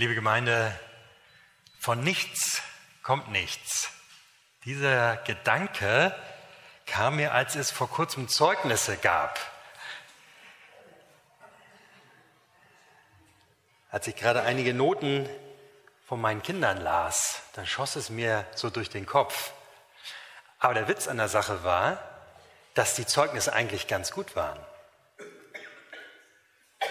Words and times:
Liebe 0.00 0.14
Gemeinde, 0.14 0.72
von 1.78 2.02
nichts 2.02 2.62
kommt 3.02 3.30
nichts. 3.30 3.90
Dieser 4.64 5.18
Gedanke 5.18 6.16
kam 6.86 7.16
mir, 7.16 7.34
als 7.34 7.54
es 7.54 7.70
vor 7.70 7.90
kurzem 7.90 8.26
Zeugnisse 8.26 8.96
gab. 8.96 9.38
Als 13.90 14.06
ich 14.06 14.16
gerade 14.16 14.40
einige 14.40 14.72
Noten 14.72 15.28
von 16.06 16.18
meinen 16.18 16.42
Kindern 16.42 16.80
las, 16.80 17.42
dann 17.52 17.66
schoss 17.66 17.94
es 17.94 18.08
mir 18.08 18.46
so 18.54 18.70
durch 18.70 18.88
den 18.88 19.04
Kopf. 19.04 19.52
Aber 20.60 20.72
der 20.72 20.88
Witz 20.88 21.08
an 21.08 21.18
der 21.18 21.28
Sache 21.28 21.62
war, 21.62 22.02
dass 22.72 22.94
die 22.94 23.04
Zeugnisse 23.04 23.52
eigentlich 23.52 23.86
ganz 23.86 24.12
gut 24.12 24.34
waren. 24.34 24.58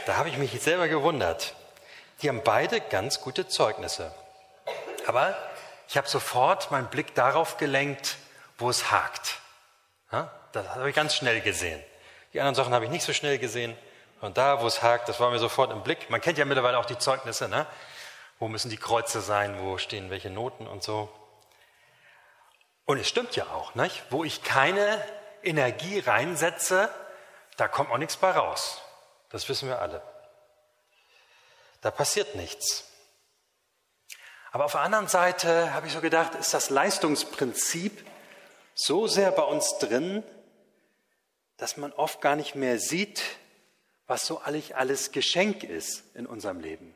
Da 0.06 0.18
habe 0.18 0.30
ich 0.30 0.38
mich 0.38 0.52
selber 0.62 0.88
gewundert. 0.88 1.56
Die 2.22 2.30
haben 2.30 2.44
beide 2.44 2.82
ganz 2.82 3.22
gute 3.22 3.48
Zeugnisse. 3.48 4.14
Aber 5.08 5.36
ich 5.88 5.98
habe 5.98 6.08
sofort 6.08 6.72
meinen 6.72 6.88
Blick 6.88 7.16
darauf 7.16 7.58
gelenkt, 7.58 8.18
wo 8.58 8.70
es 8.70 8.92
hakt. 8.92 9.40
Das 10.52 10.68
habe 10.70 10.90
ich 10.90 10.96
ganz 10.96 11.16
schnell 11.16 11.42
gesehen. 11.42 11.82
Die 12.34 12.40
anderen 12.40 12.56
Sachen 12.56 12.74
habe 12.74 12.86
ich 12.86 12.92
nicht 12.92 13.06
so 13.06 13.14
schnell 13.14 13.38
gesehen. 13.38 13.78
Und 14.22 14.38
da, 14.38 14.62
wo 14.62 14.68
es 14.68 14.82
hakt, 14.82 15.08
das 15.08 15.20
war 15.20 15.32
mir 15.32 15.40
sofort 15.40 15.72
im 15.72 15.82
Blick. 15.82 16.10
Man 16.10 16.20
kennt 16.20 16.38
ja 16.38 16.46
mittlerweile 16.46 16.78
auch 16.78 16.86
die 16.86 16.98
Zeugnisse. 16.98 17.48
Ne? 17.48 17.66
Wo 18.40 18.48
müssen 18.48 18.70
die 18.70 18.78
Kreuze 18.78 19.22
sein? 19.22 19.62
Wo 19.62 19.78
stehen 19.78 20.10
welche 20.10 20.30
Noten 20.30 20.68
und 20.68 20.84
so? 20.84 21.10
Und 22.86 22.98
es 22.98 23.08
stimmt 23.08 23.36
ja 23.36 23.46
auch. 23.46 23.76
Nicht? 23.76 24.04
Wo 24.10 24.24
ich 24.24 24.44
keine 24.44 25.04
Energie 25.44 26.00
reinsetze, 26.00 26.90
da 27.56 27.68
kommt 27.68 27.92
auch 27.92 27.98
nichts 27.98 28.18
bei 28.18 28.32
raus. 28.32 28.82
Das 29.30 29.48
wissen 29.48 29.70
wir 29.70 29.80
alle. 29.80 30.02
Da 31.82 31.92
passiert 31.92 32.36
nichts. 32.36 32.86
Aber 34.52 34.66
auf 34.66 34.72
der 34.72 34.82
anderen 34.82 35.08
Seite 35.08 35.74
habe 35.74 35.88
ich 35.88 35.94
so 35.94 36.02
gedacht, 36.02 36.36
ist 36.36 36.54
das 36.54 36.70
Leistungsprinzip 36.70 38.06
so 38.74 39.08
sehr 39.08 39.32
bei 39.32 39.44
uns 39.44 39.78
drin, 39.78 40.24
dass 41.58 41.78
man 41.78 41.92
oft 41.94 42.22
gar 42.22 42.36
nicht 42.36 42.56
mehr 42.56 42.80
sieht, 42.80 43.22
was 44.08 44.26
so 44.26 44.40
alles 44.40 45.12
Geschenk 45.12 45.64
ist 45.64 46.04
in 46.16 46.26
unserem 46.26 46.60
Leben. 46.60 46.96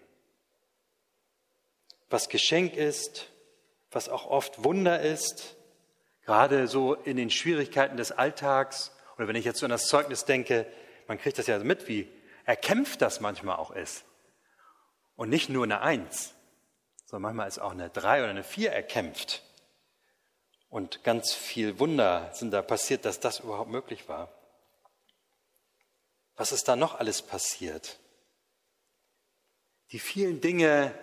Was 2.10 2.30
Geschenk 2.30 2.76
ist, 2.76 3.28
was 3.92 4.10
auch 4.10 4.26
oft 4.26 4.64
Wunder 4.64 5.02
ist, 5.02 5.56
gerade 6.26 6.68
so 6.68 6.96
in 6.96 7.18
den 7.18 7.30
Schwierigkeiten 7.30 7.98
des 7.98 8.12
Alltags. 8.12 8.92
Oder 9.18 9.28
wenn 9.28 9.36
ich 9.36 9.46
jetzt 9.46 9.60
so 9.60 9.66
an 9.66 9.72
das 9.72 9.88
Zeugnis 9.88 10.26
denke, 10.26 10.66
man 11.08 11.20
kriegt 11.20 11.38
das 11.38 11.48
ja 11.48 11.60
mit, 11.60 11.88
wie 11.88 12.10
erkämpft 12.46 13.02
das 13.02 13.20
manchmal 13.20 13.58
auch 13.58 13.72
ist. 13.72 14.06
Und 15.16 15.30
nicht 15.30 15.50
nur 15.50 15.64
eine 15.64 15.82
Eins, 15.82 16.34
sondern 17.06 17.24
manchmal 17.24 17.48
ist 17.48 17.60
auch 17.60 17.72
eine 17.72 17.90
Drei 17.90 18.22
oder 18.22 18.30
eine 18.30 18.44
Vier 18.44 18.72
erkämpft. 18.72 19.44
Und 20.70 21.04
ganz 21.04 21.34
viel 21.34 21.78
Wunder 21.80 22.32
sind 22.34 22.52
da 22.52 22.64
passiert, 22.64 23.06
dass 23.06 23.20
das 23.20 23.42
überhaupt 23.42 23.70
möglich 23.70 24.10
war. 24.10 24.30
Was 26.36 26.52
ist 26.52 26.68
da 26.68 26.76
noch 26.76 27.00
alles 27.00 27.22
passiert? 27.22 28.00
Die 29.92 30.00
vielen 30.00 30.42
Dinge, 30.42 30.94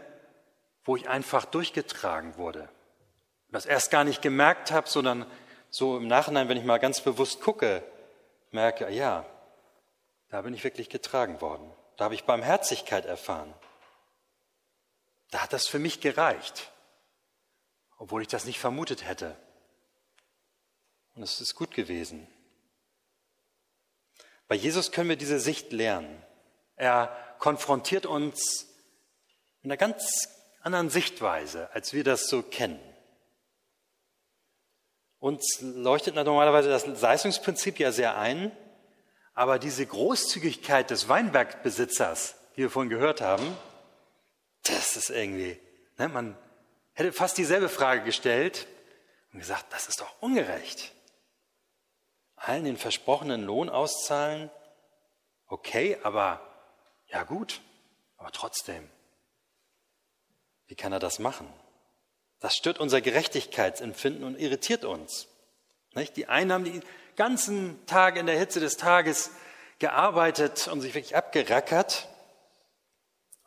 wo 0.85 0.97
ich 0.97 1.09
einfach 1.09 1.45
durchgetragen 1.45 2.37
wurde. 2.37 2.63
Und 2.63 3.53
das 3.53 3.67
erst 3.67 3.93
gar 3.93 4.03
nicht 4.03 4.23
gemerkt 4.23 4.73
habe, 4.73 4.89
sondern 4.89 5.25
so 5.71 5.97
im 5.97 6.09
Nachhinein, 6.09 6.49
wenn 6.49 6.57
ich 6.57 6.65
mal 6.65 6.79
ganz 6.79 7.01
bewusst 7.01 7.41
gucke, 7.41 7.85
merke, 8.51 8.91
ja, 8.91 9.25
da 10.31 10.43
bin 10.43 10.55
ich 10.55 10.65
wirklich 10.65 10.89
getragen 10.89 11.41
worden. 11.41 11.73
Da 11.97 12.07
habe 12.07 12.15
ich 12.15 12.25
Barmherzigkeit 12.25 13.05
erfahren. 13.05 13.55
Da 15.31 15.43
hat 15.43 15.53
das 15.53 15.67
für 15.67 15.79
mich 15.79 16.01
gereicht, 16.01 16.73
obwohl 17.99 18.23
ich 18.23 18.29
das 18.29 18.45
nicht 18.45 18.59
vermutet 18.59 19.05
hätte. 19.05 19.37
Und 21.15 21.23
es 21.23 21.41
ist 21.41 21.55
gut 21.55 21.75
gewesen. 21.75 22.27
Bei 24.49 24.55
Jesus 24.55 24.91
können 24.91 25.09
wir 25.09 25.17
diese 25.17 25.39
Sicht 25.39 25.73
lernen. 25.73 26.23
Er 26.77 27.17
konfrontiert 27.39 28.07
uns 28.07 28.67
in 29.63 29.71
einer 29.71 29.77
ganz 29.77 30.29
anderen 30.63 30.91
Sichtweise, 30.91 31.71
als 31.73 31.93
wir 31.93 32.05
das 32.05 32.27
so 32.27 32.43
kennen. 32.43 32.81
Uns 35.19 35.59
leuchtet 35.61 36.15
normalerweise 36.15 36.71
das 36.71 36.87
Leistungsprinzip 36.87 37.79
ja 37.79 37.93
sehr 37.93 38.17
ein, 38.17 38.51
aber 39.35 39.59
diese 39.59 39.85
Großzügigkeit 39.87 40.91
des 40.91 41.09
Weinbergbesitzers, 41.09 42.35
die 42.57 42.63
wir 42.63 42.71
vorhin 42.71 42.91
gehört 42.91 43.21
haben, 43.21 43.57
das 44.95 45.09
ist 45.09 45.17
irgendwie, 45.17 45.59
ne, 45.99 46.09
man 46.09 46.37
hätte 46.95 47.13
fast 47.13 47.39
dieselbe 47.39 47.69
Frage 47.69 48.03
gestellt 48.03 48.67
und 49.33 49.39
gesagt, 49.39 49.73
das 49.73 49.89
ist 49.89 50.01
doch 50.01 50.21
ungerecht. 50.21 50.93
Allen 52.37 52.65
den 52.65 52.77
versprochenen 52.77 53.45
Lohn 53.45 53.69
auszahlen, 53.69 54.51
okay, 55.47 55.99
aber 56.03 56.41
ja 57.07 57.23
gut, 57.23 57.61
aber 58.17 58.33
trotzdem, 58.33 58.89
wie 60.67 60.75
kann 60.75 60.93
er 60.93 60.99
das 60.99 61.19
machen? 61.19 61.53
Das 62.41 62.57
stört 62.57 62.79
unser 62.79 63.01
Gerechtigkeitsempfinden 63.01 64.25
und 64.25 64.39
irritiert 64.39 64.85
uns. 64.85 65.29
Nicht? 65.95 66.17
Die 66.17 66.27
einen 66.27 66.53
haben 66.53 66.65
die 66.65 66.81
ganzen 67.17 67.85
Tag 67.87 68.17
in 68.17 68.27
der 68.27 68.39
Hitze 68.39 68.61
des 68.61 68.77
Tages 68.77 69.31
gearbeitet 69.79 70.69
und 70.69 70.81
sich 70.81 70.95
wirklich 70.95 71.17
abgerackert 71.17 72.10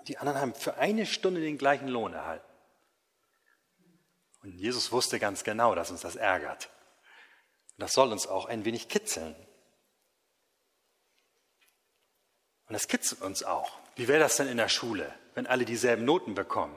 die 0.08 0.18
anderen 0.18 0.40
haben 0.40 0.54
für 0.54 0.76
eine 0.78 1.06
Stunde 1.06 1.42
den 1.42 1.58
gleichen 1.58 1.88
Lohn 1.88 2.14
erhalten. 2.14 2.46
Und 4.42 4.52
Jesus 4.52 4.92
wusste 4.92 5.20
ganz 5.20 5.44
genau, 5.44 5.74
dass 5.74 5.92
uns 5.92 6.02
das 6.02 6.16
ärgert. 6.16 6.70
Und 7.78 7.82
das 7.82 7.94
soll 7.94 8.12
uns 8.12 8.28
auch 8.28 8.46
ein 8.46 8.66
wenig 8.66 8.90
kitzeln. 8.90 9.36
Und 12.68 12.74
das 12.74 12.88
kitzelt 12.88 13.22
uns 13.22 13.44
auch. 13.44 13.80
Wie 13.96 14.08
wäre 14.08 14.20
das 14.20 14.36
denn 14.36 14.48
in 14.48 14.58
der 14.58 14.70
Schule, 14.70 15.14
wenn 15.34 15.48
alle 15.48 15.66
dieselben 15.66 16.06
Noten 16.06 16.36
bekommen? 16.36 16.76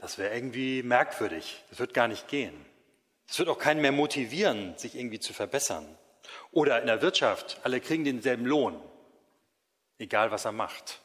Das 0.00 0.18
wäre 0.18 0.34
irgendwie 0.34 0.82
merkwürdig. 0.82 1.64
Das 1.70 1.78
wird 1.78 1.94
gar 1.94 2.08
nicht 2.08 2.28
gehen. 2.28 2.66
Das 3.26 3.38
wird 3.38 3.48
auch 3.48 3.58
keinen 3.58 3.80
mehr 3.80 3.92
motivieren, 3.92 4.76
sich 4.78 4.94
irgendwie 4.94 5.20
zu 5.20 5.32
verbessern. 5.32 5.86
Oder 6.50 6.80
in 6.80 6.86
der 6.86 7.02
Wirtschaft, 7.02 7.60
alle 7.62 7.80
kriegen 7.80 8.04
denselben 8.04 8.46
Lohn 8.46 8.80
egal 9.98 10.30
was 10.30 10.44
er 10.44 10.52
macht. 10.52 11.00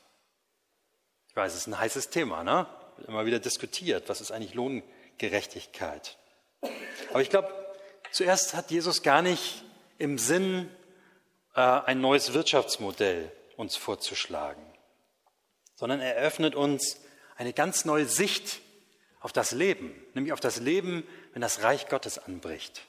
Ich 1.30 1.36
weiß, 1.36 1.54
es 1.54 1.62
ist 1.62 1.68
ein 1.68 1.80
heißes 1.80 2.10
Thema, 2.10 2.44
ne? 2.44 2.68
Wird 2.98 3.10
immer 3.10 3.26
wieder 3.26 3.40
diskutiert, 3.40 4.08
was 4.08 4.22
ist 4.22 4.32
eigentlich 4.32 4.54
Lohngerechtigkeit. 4.54 6.18
Aber 7.10 7.22
ich 7.22 7.30
glaube, 7.30 7.52
zuerst 8.12 8.54
hat 8.54 8.72
Jesus 8.72 9.02
gar 9.02 9.22
nicht 9.22 9.64
im 9.98 10.18
Sinn, 10.18 10.70
äh, 11.56 11.62
ein 11.62 12.02
neues 12.02 12.34
Wirtschaftsmodell 12.34 13.32
uns 13.58 13.76
vorzuschlagen, 13.76 14.64
sondern 15.76 16.00
er 16.00 16.16
eröffnet 16.16 16.56
uns 16.56 17.00
eine 17.36 17.54
ganz 17.54 17.86
neue 17.86 18.06
Sicht 18.06 18.60
auf 19.20 19.32
das 19.32 19.52
Leben, 19.52 19.94
nämlich 20.14 20.34
auf 20.34 20.40
das 20.40 20.60
Leben, 20.60 21.08
wenn 21.34 21.42
das 21.42 21.64
Reich 21.64 21.88
Gottes 21.88 22.20
anbricht. 22.20 22.84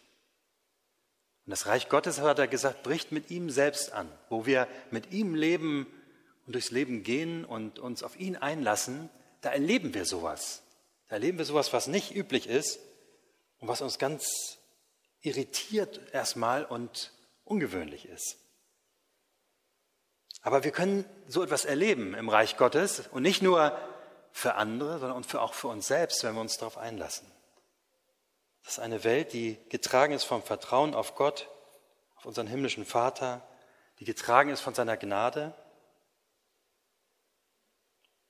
Und 1.47 1.51
das 1.51 1.67
Reich 1.67 1.89
Gottes, 1.89 2.21
hat 2.21 2.39
er 2.39 2.49
gesagt, 2.49 2.83
bricht 2.83 3.13
mit 3.13 3.31
ihm 3.31 3.51
selbst 3.51 3.93
an, 3.93 4.11
wo 4.31 4.47
wir 4.47 4.67
mit 4.91 5.13
ihm 5.13 5.35
leben 5.35 5.87
und 6.47 6.55
durchs 6.55 6.71
Leben 6.71 7.03
gehen 7.03 7.45
und 7.45 7.79
uns 7.79 8.03
auf 8.03 8.19
ihn 8.19 8.37
einlassen, 8.37 9.11
da 9.43 9.51
erleben 9.51 9.93
wir 9.93 10.07
sowas. 10.07 10.63
Da 11.09 11.17
erleben 11.17 11.39
wir 11.39 11.45
sowas, 11.45 11.73
was 11.73 11.87
nicht 11.87 12.15
üblich 12.15 12.49
ist 12.49 12.79
und 13.59 13.69
was 13.69 13.83
uns 13.83 13.99
ganz 13.99 14.59
irritiert 15.21 16.01
erstmal 16.13 16.65
und 16.65 17.13
ungewöhnlich 17.45 18.07
ist. 18.07 18.39
Aber 20.41 20.65
wir 20.65 20.73
können 20.73 21.05
so 21.27 21.43
etwas 21.43 21.65
erleben 21.65 22.15
im 22.15 22.29
Reich 22.29 22.57
Gottes 22.57 23.05
und 23.11 23.23
nicht 23.23 23.43
nur 23.43 23.79
für 24.33 24.55
andere, 24.55 24.99
sondern 24.99 25.25
auch 25.39 25.55
für 25.55 25.69
uns 25.69 25.87
selbst, 25.87 26.23
wenn 26.25 26.35
wir 26.35 26.41
uns 26.41 26.59
darauf 26.59 26.77
einlassen. 26.77 27.27
Das 28.65 28.75
ist 28.75 28.79
eine 28.79 29.05
Welt, 29.05 29.33
die 29.33 29.59
getragen 29.69 30.15
ist 30.15 30.25
vom 30.25 30.43
Vertrauen 30.43 30.95
auf 30.95 31.15
Gott, 31.15 31.49
auf 32.17 32.27
unseren 32.27 32.47
himmlischen 32.47 32.85
Vater, 32.85 33.47
die 34.01 34.05
getragen 34.05 34.51
ist 34.51 34.63
von 34.63 34.75
seiner 34.75 34.97
Gnade. 34.97 35.55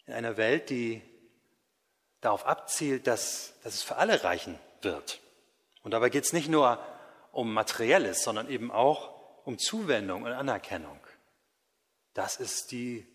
In 0.06 0.12
einer 0.12 0.36
Welt, 0.36 0.70
die 0.70 1.02
darauf 2.20 2.46
abzielt, 2.46 3.06
dass, 3.06 3.54
dass 3.62 3.74
es 3.74 3.82
für 3.82 3.96
alle 3.96 4.24
reichen 4.24 4.58
wird. 4.82 5.20
Und 5.82 5.92
dabei 5.92 6.10
geht 6.10 6.24
es 6.24 6.32
nicht 6.32 6.48
nur 6.48 6.84
um 7.32 7.52
Materielles, 7.52 8.22
sondern 8.22 8.48
eben 8.48 8.70
auch 8.70 9.14
um 9.44 9.58
Zuwendung 9.58 10.22
und 10.22 10.32
Anerkennung. 10.32 11.00
Das 12.12 12.36
ist 12.36 12.70
die 12.70 13.06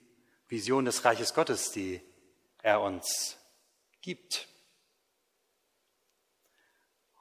Vision 0.48 0.86
des 0.86 1.06
Reiches 1.06 1.34
Gottes, 1.34 1.72
die 1.72 2.02
er 2.62 2.82
uns 2.82 3.38
gibt. 4.02 4.49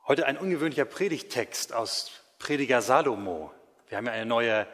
Heute 0.09 0.25
ein 0.25 0.39
ungewöhnlicher 0.39 0.87
Predigtext 0.87 1.75
aus 1.75 2.13
Prediger 2.39 2.81
Salomo. 2.81 3.53
Wir 3.91 3.99
haben 3.99 4.07
ja 4.07 4.13
eine 4.13 4.25
neue 4.25 4.67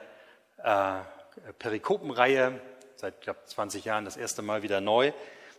äh, 0.63 1.01
Perikopenreihe 1.59 2.61
seit 2.95 3.21
glaub, 3.21 3.45
20 3.45 3.85
Jahren 3.85 4.05
das 4.05 4.17
erste 4.17 4.43
Mal 4.43 4.63
wieder 4.63 4.81
neu. 4.81 5.11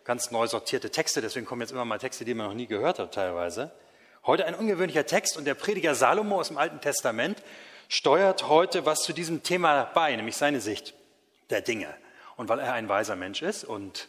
Ganz 0.06 0.31
neu 0.31 0.48
sortierte 0.48 0.92
Texte, 0.92 1.19
deswegen 1.19 1.45
kommen 1.45 1.60
jetzt 1.60 1.72
immer 1.72 1.83
mal 1.83 1.98
Texte, 1.98 2.24
die 2.24 2.33
man 2.33 2.48
noch 2.48 2.54
nie 2.54 2.68
gehört 2.68 3.00
hat 3.00 3.13
teilweise. 3.13 3.69
Heute 4.25 4.45
ein 4.45 4.56
ungewöhnlicher 4.56 5.06
Text 5.06 5.36
und 5.36 5.44
der 5.44 5.56
Prediger 5.56 5.94
Salomo 5.94 6.39
aus 6.39 6.48
dem 6.48 6.57
Alten 6.57 6.80
Testament 6.80 7.44
steuert 7.89 8.48
heute 8.48 8.86
was 8.86 9.04
zu 9.04 9.12
diesem 9.12 9.44
Thema 9.44 9.92
bei, 9.94 10.16
nämlich 10.16 10.38
seine 10.38 10.62
Sicht 10.62 10.94
der 11.50 11.60
Dinge. 11.60 11.94
Und 12.38 12.48
weil 12.48 12.60
er 12.60 12.71
ein 12.71 12.88
weiser 12.88 13.18
Mensch 13.18 13.42
ist 13.42 13.66
und 13.66 14.07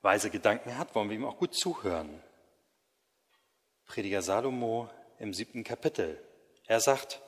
weise 0.00 0.30
Gedanken 0.30 0.78
hat, 0.78 0.94
wollen 0.94 1.10
wir 1.10 1.16
ihm 1.16 1.26
auch 1.26 1.36
gut 1.36 1.54
zuhören. 1.54 2.22
Prediger 3.86 4.22
Salomo 4.22 4.90
im 5.18 5.32
siebten 5.32 5.64
Kapitel. 5.64 6.20
Er 6.66 6.80
sagt, 6.80 7.20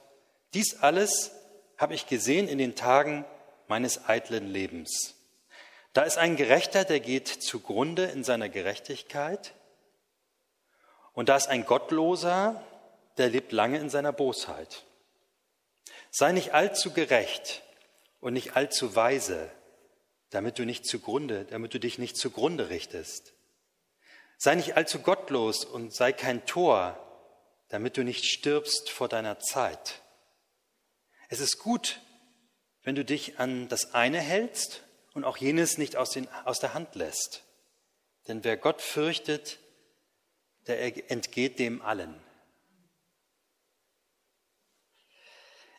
dies 0.55 0.83
alles 0.83 1.33
habe 1.77 1.95
ich 1.95 2.07
gesehen 2.07 2.49
in 2.49 2.59
den 2.59 2.75
Tagen 2.75 3.25
meines 3.69 4.09
eitlen 4.09 4.49
Lebens. 4.49 5.15
Da 5.93 6.03
ist 6.03 6.19
ein 6.19 6.37
Gerechter, 6.37 6.85
der 6.85 7.01
geht 7.01 7.29
zugrunde 7.29 8.05
in 8.07 8.25
seiner 8.25 8.49
Gerechtigkeit. 8.49 9.55
Und 11.13 11.29
da 11.29 11.37
ist 11.37 11.49
ein 11.49 11.65
Gottloser, 11.65 12.63
der 13.17 13.29
lebt 13.29 13.53
lange 13.53 13.79
in 13.79 13.91
seiner 13.91 14.13
Bosheit. 14.13 14.85
Sei 16.11 16.33
nicht 16.33 16.55
allzu 16.55 16.93
gerecht 16.93 17.63
und 18.21 18.33
nicht 18.33 18.57
allzu 18.57 18.95
weise, 18.95 19.51
damit 20.31 20.59
du 20.59 20.65
nicht 20.65 20.87
zugrunde, 20.87 21.45
damit 21.45 21.75
du 21.75 21.81
dich 21.81 21.99
nicht 21.99 22.17
zugrunde 22.17 22.71
richtest. 22.71 23.33
Sei 24.39 24.55
nicht 24.55 24.77
allzu 24.77 25.01
gottlos 25.01 25.65
und 25.65 25.93
sei 25.93 26.13
kein 26.13 26.47
Tor, 26.47 26.97
damit 27.69 27.97
du 27.97 28.05
nicht 28.05 28.25
stirbst 28.25 28.89
vor 28.89 29.09
deiner 29.09 29.41
Zeit. 29.41 30.01
Es 31.29 31.41
ist 31.41 31.59
gut, 31.59 32.01
wenn 32.85 32.95
du 32.95 33.05
dich 33.05 33.41
an 33.41 33.69
das 33.69 33.95
eine 33.95 34.21
hältst 34.21 34.85
und 35.13 35.25
auch 35.25 35.37
jenes 35.37 35.77
nicht 35.77 35.97
aus, 35.97 36.11
den, 36.11 36.29
aus 36.45 36.61
der 36.61 36.73
Hand 36.73 36.95
lässt. 36.95 37.43
Denn 38.29 38.45
wer 38.45 38.57
Gott 38.57 38.81
fürchtet, 38.81 39.59
der 40.69 41.11
entgeht 41.11 41.59
dem 41.59 41.83
allen. 41.83 42.15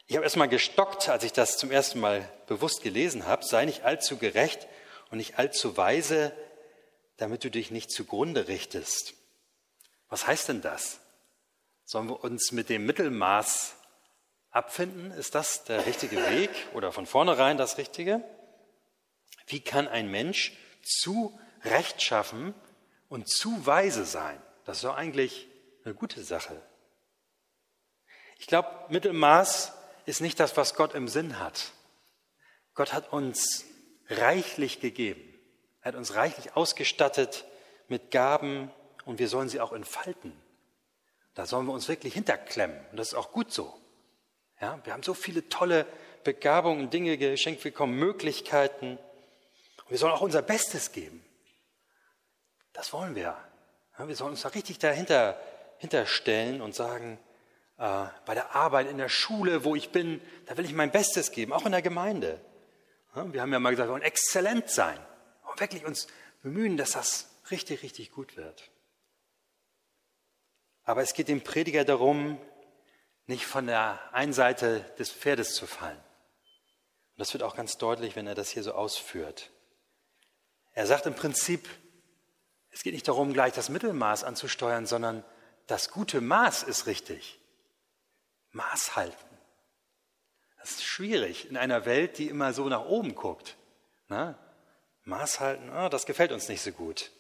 Ich 0.06 0.16
habe 0.16 0.26
erstmal 0.26 0.50
gestockt, 0.50 1.08
als 1.08 1.24
ich 1.24 1.32
das 1.32 1.58
zum 1.58 1.72
ersten 1.72 2.00
Mal 2.00 2.30
bewusst 2.48 2.82
gelesen 2.82 3.26
habe. 3.26 3.46
Sei 3.46 3.64
nicht 3.64 3.84
allzu 3.84 4.18
gerecht 4.18 4.68
und 5.12 5.20
nicht 5.20 5.40
allzu 5.40 5.78
weise, 5.78 6.34
damit 7.20 7.44
du 7.44 7.52
dich 7.52 7.70
nicht 7.70 7.92
zugrunde 7.92 8.48
richtest. 8.48 9.14
Was 10.08 10.26
heißt 10.26 10.50
denn 10.50 10.62
das? 10.62 11.00
Sollen 11.86 12.08
wir 12.08 12.24
uns 12.24 12.52
mit 12.52 12.70
dem 12.70 12.86
Mittelmaß 12.86 13.76
abfinden? 14.52 15.12
Ist 15.12 15.36
das 15.36 15.66
der 15.66 15.86
richtige 15.86 16.18
Weg 16.32 16.50
oder 16.74 16.92
von 16.92 17.06
vornherein 17.06 17.58
das 17.58 17.78
Richtige? 17.78 18.24
Wie 19.48 19.60
kann 19.60 19.88
ein 19.88 20.10
Mensch 20.10 20.54
zu 20.82 21.38
rechtschaffen 21.64 22.54
und 23.10 23.30
zu 23.30 23.66
weise 23.66 24.06
sein? 24.06 24.42
Das 24.66 24.78
ist 24.78 24.84
doch 24.86 24.96
eigentlich 24.96 25.48
eine 25.84 25.94
gute 25.94 26.24
Sache. 26.24 26.62
Ich 28.38 28.48
glaube, 28.48 28.70
Mittelmaß 28.90 29.74
ist 30.06 30.22
nicht 30.22 30.40
das, 30.40 30.56
was 30.56 30.76
Gott 30.76 30.96
im 30.96 31.08
Sinn 31.08 31.40
hat. 31.40 31.74
Gott 32.76 32.94
hat 32.94 33.12
uns 33.12 33.66
reichlich 34.10 34.80
gegeben. 34.80 35.29
Er 35.82 35.90
hat 35.90 35.96
uns 35.96 36.16
reichlich 36.16 36.56
ausgestattet 36.56 37.46
mit 37.88 38.12
Gaben 38.12 38.72
und 39.06 39.20
wir 39.20 39.28
sollen 39.28 39.50
sie 39.50 39.62
auch 39.62 39.72
entfalten. 39.72 40.34
Da 41.36 41.46
sollen 41.46 41.66
wir 41.68 41.74
uns 41.74 41.88
wirklich 41.88 42.14
hinterklemmen 42.14 42.78
und 42.92 42.98
das 42.98 43.10
ist 43.10 43.14
auch 43.14 43.32
gut 43.32 43.52
so. 43.52 43.74
Ja, 44.60 44.80
wir 44.84 44.94
haben 44.94 45.04
so 45.04 45.14
viele 45.14 45.48
tolle 45.48 45.86
Begabungen, 46.24 46.90
Dinge 46.90 47.18
geschenkt 47.18 47.64
bekommen, 47.64 47.98
Möglichkeiten. 47.98 48.98
Und 48.98 49.90
wir 49.90 49.98
sollen 49.98 50.12
auch 50.12 50.22
unser 50.22 50.42
Bestes 50.42 50.92
geben. 50.92 51.24
Das 52.74 52.92
wollen 52.92 53.16
wir. 53.16 53.38
Ja, 53.98 54.08
wir 54.08 54.16
sollen 54.18 54.32
uns 54.32 54.42
da 54.42 54.50
richtig 54.50 54.80
dahinter 54.80 55.40
hinterstellen 55.78 56.62
und 56.62 56.76
sagen, 56.76 57.18
äh, 57.78 58.06
bei 58.26 58.34
der 58.34 58.54
Arbeit, 58.54 58.88
in 58.88 58.98
der 58.98 59.08
Schule, 59.08 59.64
wo 59.64 59.76
ich 59.76 59.92
bin, 59.92 60.22
da 60.46 60.58
will 60.58 60.66
ich 60.66 60.74
mein 60.74 60.92
Bestes 60.92 61.32
geben, 61.32 61.54
auch 61.54 61.66
in 61.66 61.72
der 61.72 61.82
Gemeinde. 61.82 62.42
Ja, 63.16 63.32
wir 63.32 63.42
haben 63.42 63.54
ja 63.54 63.60
mal 63.60 63.70
gesagt, 63.70 63.88
wir 63.88 63.94
wollen 63.94 64.04
exzellent 64.04 64.70
sein 64.70 65.00
wirklich 65.60 65.86
uns 65.86 66.08
bemühen, 66.42 66.78
dass 66.78 66.92
das 66.92 67.30
richtig, 67.52 67.84
richtig 67.84 68.12
gut 68.12 68.38
wird. 68.38 68.70
Aber 70.84 71.02
es 71.02 71.14
geht 71.14 71.28
dem 71.28 71.42
Prediger 71.42 71.86
darum, 71.86 72.40
nicht 73.28 73.46
von 73.46 73.68
der 73.68 74.00
einen 74.14 74.34
Seite 74.34 74.80
des 74.98 75.12
Pferdes 75.12 75.54
zu 75.54 75.68
fallen. 75.68 75.98
Und 75.98 77.20
das 77.20 77.34
wird 77.34 77.44
auch 77.44 77.56
ganz 77.56 77.78
deutlich, 77.78 78.16
wenn 78.16 78.26
er 78.26 78.36
das 78.36 78.50
hier 78.50 78.64
so 78.64 78.74
ausführt. 78.74 79.52
Er 80.74 80.88
sagt 80.88 81.06
im 81.06 81.14
Prinzip, 81.14 81.70
es 82.72 82.84
geht 82.84 82.94
nicht 82.94 83.08
darum, 83.08 83.34
gleich 83.34 83.54
das 83.54 83.70
Mittelmaß 83.70 84.24
anzusteuern, 84.24 84.86
sondern 84.86 85.24
das 85.68 85.92
gute 85.92 86.22
Maß 86.22 86.64
ist 86.64 86.88
richtig. 86.88 87.40
Maß 88.52 88.96
halten. 88.96 89.38
Das 90.60 90.72
ist 90.72 90.84
schwierig 90.84 91.50
in 91.50 91.58
einer 91.58 91.86
Welt, 91.86 92.18
die 92.18 92.30
immer 92.30 92.54
so 92.54 92.68
nach 92.68 92.86
oben 92.86 93.16
guckt. 93.16 93.58
Na? 94.08 94.38
Maß 95.10 95.40
halten, 95.40 95.70
oh, 95.70 95.90
das 95.90 96.06
gefällt 96.06 96.32
uns 96.32 96.48
nicht 96.48 96.62
so 96.62 96.72
gut. 96.72 97.12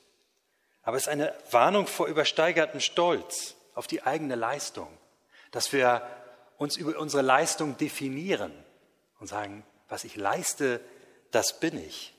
Aber 0.81 0.97
es 0.97 1.03
ist 1.03 1.09
eine 1.09 1.33
Warnung 1.51 1.87
vor 1.87 2.07
übersteigertem 2.07 2.79
Stolz 2.79 3.55
auf 3.75 3.87
die 3.87 4.03
eigene 4.03 4.35
Leistung, 4.35 4.87
dass 5.51 5.73
wir 5.73 6.07
uns 6.57 6.77
über 6.77 6.97
unsere 6.99 7.23
Leistung 7.23 7.77
definieren 7.77 8.53
und 9.19 9.27
sagen, 9.27 9.65
was 9.87 10.03
ich 10.03 10.15
leiste, 10.15 10.81
das 11.31 11.59
bin 11.59 11.77
ich. 11.77 12.13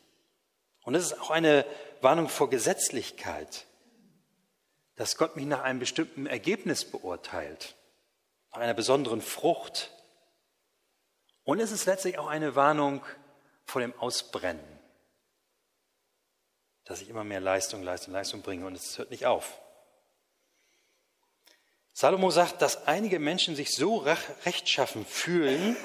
Und 0.82 0.94
es 0.94 1.04
ist 1.04 1.20
auch 1.20 1.30
eine 1.30 1.64
Warnung 2.00 2.28
vor 2.28 2.50
Gesetzlichkeit, 2.50 3.66
dass 4.96 5.16
Gott 5.16 5.36
mich 5.36 5.46
nach 5.46 5.62
einem 5.62 5.78
bestimmten 5.78 6.26
Ergebnis 6.26 6.84
beurteilt, 6.84 7.76
nach 8.52 8.60
einer 8.60 8.74
besonderen 8.74 9.22
Frucht. 9.22 9.90
Und 11.44 11.60
es 11.60 11.72
ist 11.72 11.86
letztlich 11.86 12.18
auch 12.18 12.26
eine 12.26 12.54
Warnung 12.54 13.04
vor 13.64 13.80
dem 13.80 13.98
Ausbrennen, 13.98 14.79
dass 16.90 17.02
ich 17.02 17.08
immer 17.08 17.22
mehr 17.22 17.38
Leistung, 17.38 17.84
Leistung, 17.84 18.12
Leistung 18.12 18.42
bringe 18.42 18.66
und 18.66 18.74
es 18.74 18.98
hört 18.98 19.12
nicht 19.12 19.24
auf. 19.24 19.60
Salomo 21.92 22.32
sagt, 22.32 22.62
dass 22.62 22.88
einige 22.88 23.20
Menschen 23.20 23.54
sich 23.54 23.72
so 23.72 23.98
rechtschaffen 24.44 25.06
fühlen, 25.06 25.76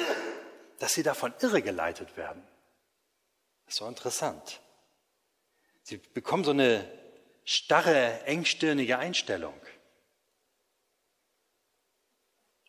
dass 0.80 0.96
sie 0.96 1.04
davon 1.04 1.32
irregeleitet 1.42 2.18
werden. 2.18 2.42
Das 3.66 3.76
ist 3.76 3.78
so 3.78 3.88
interessant. 3.88 4.62
Sie 5.84 5.98
bekommen 5.98 6.44
so 6.44 6.50
eine 6.50 6.92
starre, 7.44 8.24
engstirnige 8.24 8.98
Einstellung. 8.98 9.62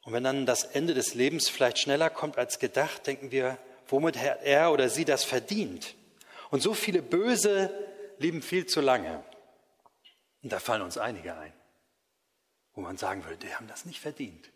Und 0.03 0.13
wenn 0.13 0.25
dann 0.25 0.45
das 0.45 0.65
Ende 0.65 0.93
des 0.93 1.15
Lebens 1.15 1.49
vielleicht 1.49 1.79
schneller 1.79 2.11
kommt 2.11 2.37
als 2.37 2.59
gedacht, 2.59 3.07
denken 3.07 3.31
wir, 3.31 3.57
womit 3.89 4.19
hat 4.19 4.43
er 4.43 4.73
oder 4.73 4.91
sie 4.91 5.07
das 5.07 5.25
verdient? 5.25 5.95
Und 6.51 6.63
so 6.63 6.75
viele 6.75 7.01
Böse 7.01 7.86
leben 8.19 8.43
viel 8.43 8.67
zu 8.67 8.81
lange. 8.81 9.25
Und 10.43 10.53
da 10.53 10.59
fallen 10.59 10.83
uns 10.83 10.99
einige 10.99 11.35
ein, 11.35 11.53
wo 12.75 12.81
man 12.81 12.97
sagen 12.97 13.25
würde, 13.25 13.39
die 13.39 13.55
haben 13.55 13.69
das 13.69 13.85
nicht 13.85 14.01
verdient. 14.01 14.51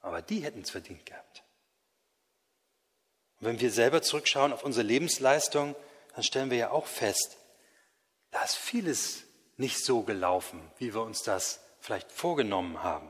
Aber 0.00 0.22
die 0.22 0.40
hätten 0.40 0.62
es 0.62 0.70
verdient 0.70 1.06
gehabt. 1.06 1.42
Und 3.40 3.48
wenn 3.48 3.60
wir 3.60 3.70
selber 3.70 4.02
zurückschauen 4.02 4.52
auf 4.52 4.64
unsere 4.64 4.86
Lebensleistung, 4.86 5.74
dann 6.14 6.22
stellen 6.22 6.50
wir 6.50 6.58
ja 6.58 6.70
auch 6.70 6.86
fest, 6.86 7.36
da 8.30 8.42
ist 8.42 8.56
vieles 8.56 9.24
nicht 9.56 9.84
so 9.84 10.02
gelaufen, 10.02 10.60
wie 10.78 10.94
wir 10.94 11.02
uns 11.02 11.22
das 11.22 11.60
vielleicht 11.80 12.10
vorgenommen 12.10 12.82
haben, 12.82 13.08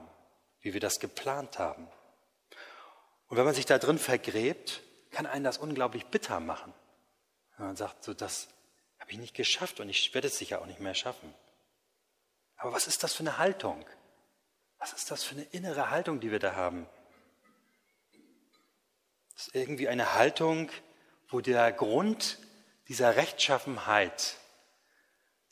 wie 0.60 0.72
wir 0.72 0.80
das 0.80 1.00
geplant 1.00 1.58
haben. 1.58 1.88
Und 3.28 3.36
wenn 3.36 3.44
man 3.44 3.54
sich 3.54 3.66
da 3.66 3.78
drin 3.78 3.98
vergräbt, 3.98 4.82
kann 5.10 5.26
einen 5.26 5.44
das 5.44 5.58
unglaublich 5.58 6.06
bitter 6.06 6.40
machen. 6.40 6.74
Wenn 7.56 7.66
man 7.66 7.76
sagt, 7.76 8.04
so 8.04 8.14
das 8.14 8.48
habe 9.04 9.12
ich 9.12 9.18
nicht 9.18 9.34
geschafft 9.34 9.80
und 9.80 9.90
ich 9.90 10.14
werde 10.14 10.28
es 10.28 10.38
sicher 10.38 10.62
auch 10.62 10.66
nicht 10.66 10.80
mehr 10.80 10.94
schaffen. 10.94 11.32
Aber 12.56 12.72
was 12.72 12.86
ist 12.86 13.02
das 13.02 13.12
für 13.12 13.20
eine 13.20 13.36
Haltung? 13.36 13.84
Was 14.78 14.94
ist 14.94 15.10
das 15.10 15.22
für 15.22 15.34
eine 15.34 15.44
innere 15.44 15.90
Haltung, 15.90 16.20
die 16.20 16.30
wir 16.30 16.38
da 16.38 16.56
haben? 16.56 16.86
Das 19.34 19.48
ist 19.48 19.54
irgendwie 19.54 19.88
eine 19.88 20.14
Haltung, 20.14 20.70
wo 21.28 21.40
der 21.40 21.72
Grund 21.72 22.38
dieser 22.88 23.16
Rechtschaffenheit 23.16 24.36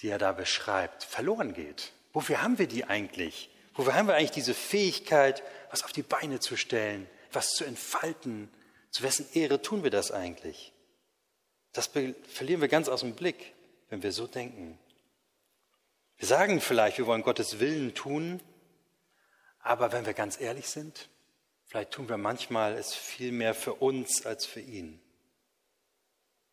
die 0.02 0.09
er 0.09 0.18
da 0.18 0.32
beschreibt, 0.32 1.04
verloren 1.04 1.54
geht. 1.54 1.92
Wofür 2.12 2.42
haben 2.42 2.59
wir 2.59 2.66
die 2.66 2.85
eigentlich? 2.85 3.49
Wofür 3.75 3.94
haben 3.94 4.09
wir 4.09 4.14
eigentlich 4.14 4.32
diese 4.32 4.52
Fähigkeit, 4.52 5.42
was 5.71 5.85
auf 5.85 5.92
die 5.92 6.02
Beine 6.02 6.40
zu 6.40 6.56
stellen, 6.56 7.09
was 7.32 7.50
zu 7.50 7.64
entfalten? 7.64 8.50
Zu 8.90 9.04
wessen 9.04 9.26
Ehre 9.32 9.62
tun 9.62 9.85
wir 9.85 9.90
das 9.90 10.11
eigentlich? 10.11 10.72
Das 11.73 11.87
verlieren 11.87 12.61
wir 12.61 12.69
ganz 12.69 12.88
aus 12.88 13.00
dem 13.00 13.14
Blick, 13.14 13.55
wenn 13.88 14.02
wir 14.02 14.12
so 14.12 14.26
denken. 14.26 14.79
Wir 16.19 16.29
sagen 16.29 16.61
vielleicht, 16.61 16.99
wir 16.99 17.07
wollen 17.07 17.23
Gottes 17.23 17.59
Willen 17.59 17.95
tun, 17.95 18.41
aber 19.61 19.93
wenn 19.93 20.07
wir 20.07 20.14
ganz 20.14 20.41
ehrlich 20.41 20.69
sind, 20.69 21.09
vielleicht 21.64 21.93
tun 21.93 22.09
wir 22.09 22.17
manchmal 22.17 22.75
es 22.75 22.95
viel 22.95 23.33
mehr 23.33 23.55
für 23.55 23.75
uns 23.75 24.26
als 24.26 24.45
für 24.45 24.61
ihn. 24.61 25.00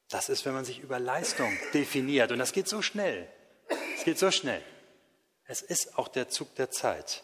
Das 0.10 0.28
ist, 0.28 0.46
wenn 0.46 0.54
man 0.54 0.66
sich 0.66 0.80
über 0.80 1.00
Leistung 1.00 1.56
definiert. 1.74 2.32
Und 2.32 2.40
das 2.40 2.52
geht 2.52 2.68
so 2.68 2.82
schnell. 2.82 3.28
Es 3.96 4.04
geht 4.04 4.18
so 4.18 4.32
schnell. 4.32 4.64
Es 5.46 5.62
ist 5.62 5.98
auch 5.98 6.08
der 6.08 6.30
Zug 6.30 6.56
der 6.56 6.72
Zeit. 6.72 7.24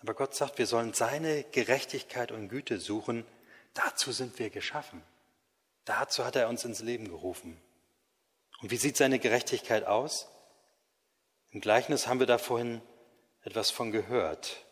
Aber 0.00 0.14
Gott 0.14 0.34
sagt, 0.34 0.58
wir 0.58 0.66
sollen 0.66 0.94
seine 0.94 1.44
Gerechtigkeit 1.44 2.32
und 2.32 2.48
Güte 2.48 2.80
suchen. 2.80 3.24
Dazu 3.74 4.12
sind 4.12 4.38
wir 4.38 4.50
geschaffen. 4.50 5.02
Dazu 5.84 6.24
hat 6.24 6.36
er 6.36 6.48
uns 6.48 6.64
ins 6.64 6.80
Leben 6.80 7.08
gerufen. 7.08 7.60
Und 8.60 8.70
wie 8.70 8.76
sieht 8.76 8.96
seine 8.96 9.18
Gerechtigkeit 9.18 9.84
aus? 9.84 10.28
Im 11.50 11.60
Gleichnis 11.60 12.06
haben 12.06 12.20
wir 12.20 12.26
da 12.26 12.38
vorhin 12.38 12.80
etwas 13.42 13.70
von 13.70 13.90
gehört. 13.90 14.64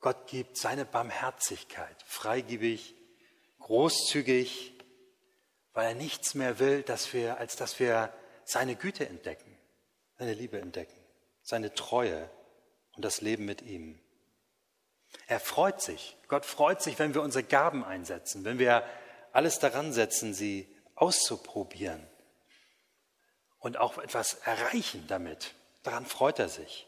Gott 0.00 0.26
gibt 0.26 0.56
seine 0.56 0.84
Barmherzigkeit 0.84 2.02
freigebig, 2.06 2.94
großzügig, 3.58 4.74
weil 5.72 5.88
er 5.88 5.94
nichts 5.94 6.34
mehr 6.34 6.58
will, 6.58 6.82
dass 6.82 7.12
wir, 7.12 7.38
als 7.38 7.56
dass 7.56 7.80
wir 7.80 8.12
seine 8.44 8.76
Güte 8.76 9.08
entdecken, 9.08 9.58
seine 10.18 10.34
Liebe 10.34 10.60
entdecken, 10.60 11.00
seine 11.42 11.74
Treue 11.74 12.30
und 12.92 13.04
das 13.04 13.20
Leben 13.20 13.44
mit 13.44 13.62
ihm. 13.62 14.00
Er 15.26 15.40
freut 15.40 15.80
sich. 15.80 16.16
Gott 16.28 16.46
freut 16.46 16.82
sich, 16.82 16.98
wenn 16.98 17.14
wir 17.14 17.22
unsere 17.22 17.44
Gaben 17.44 17.84
einsetzen, 17.84 18.44
wenn 18.44 18.58
wir 18.58 18.84
alles 19.32 19.58
daran 19.58 19.92
setzen, 19.92 20.34
sie 20.34 20.68
auszuprobieren 20.94 22.06
und 23.58 23.78
auch 23.78 23.98
etwas 23.98 24.34
erreichen 24.34 25.04
damit. 25.08 25.54
Daran 25.82 26.06
freut 26.06 26.38
er 26.38 26.48
sich. 26.48 26.86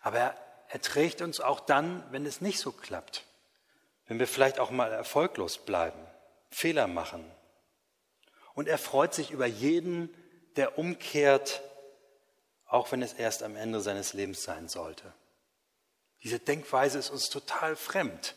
Aber 0.00 0.34
er, 0.68 0.80
trägt 0.80 1.20
uns 1.20 1.40
auch 1.40 1.60
dann, 1.60 2.04
wenn 2.10 2.26
es 2.26 2.40
nicht 2.40 2.58
so 2.58 2.72
klappt, 2.72 3.24
wenn 4.06 4.18
wir 4.18 4.26
vielleicht 4.26 4.58
auch 4.58 4.70
mal 4.70 4.90
erfolglos 4.90 5.58
bleiben, 5.58 6.00
Fehler 6.50 6.86
machen. 6.86 7.24
Und 8.54 8.66
er 8.66 8.78
freut 8.78 9.14
sich 9.14 9.30
über 9.30 9.46
jeden, 9.46 10.12
der 10.56 10.78
umkehrt, 10.78 11.62
auch 12.66 12.90
wenn 12.90 13.02
es 13.02 13.12
erst 13.12 13.42
am 13.42 13.54
Ende 13.54 13.80
seines 13.80 14.14
Lebens 14.14 14.42
sein 14.42 14.68
sollte. 14.68 15.12
Diese 16.22 16.38
Denkweise 16.38 16.98
ist 16.98 17.10
uns 17.10 17.28
total 17.28 17.76
fremd, 17.76 18.34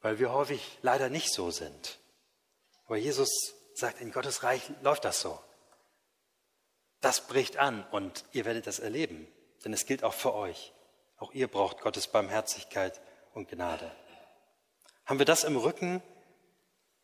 weil 0.00 0.18
wir 0.18 0.32
häufig 0.32 0.78
leider 0.82 1.08
nicht 1.08 1.32
so 1.32 1.50
sind. 1.50 1.98
Aber 2.86 2.96
Jesus 2.96 3.28
sagt, 3.74 4.00
in 4.00 4.12
Gottes 4.12 4.42
Reich 4.42 4.70
läuft 4.82 5.04
das 5.04 5.20
so. 5.20 5.38
Das 7.00 7.26
bricht 7.26 7.56
an 7.56 7.86
und 7.90 8.24
ihr 8.32 8.44
werdet 8.44 8.66
das 8.66 8.78
erleben, 8.78 9.26
denn 9.64 9.72
es 9.72 9.86
gilt 9.86 10.04
auch 10.04 10.14
für 10.14 10.34
euch. 10.34 10.72
Auch 11.16 11.32
ihr 11.32 11.48
braucht 11.48 11.80
Gottes 11.80 12.06
Barmherzigkeit 12.08 13.00
und 13.34 13.48
Gnade. 13.48 13.90
Haben 15.04 15.18
wir 15.18 15.26
das 15.26 15.44
im 15.44 15.56
Rücken, 15.56 16.02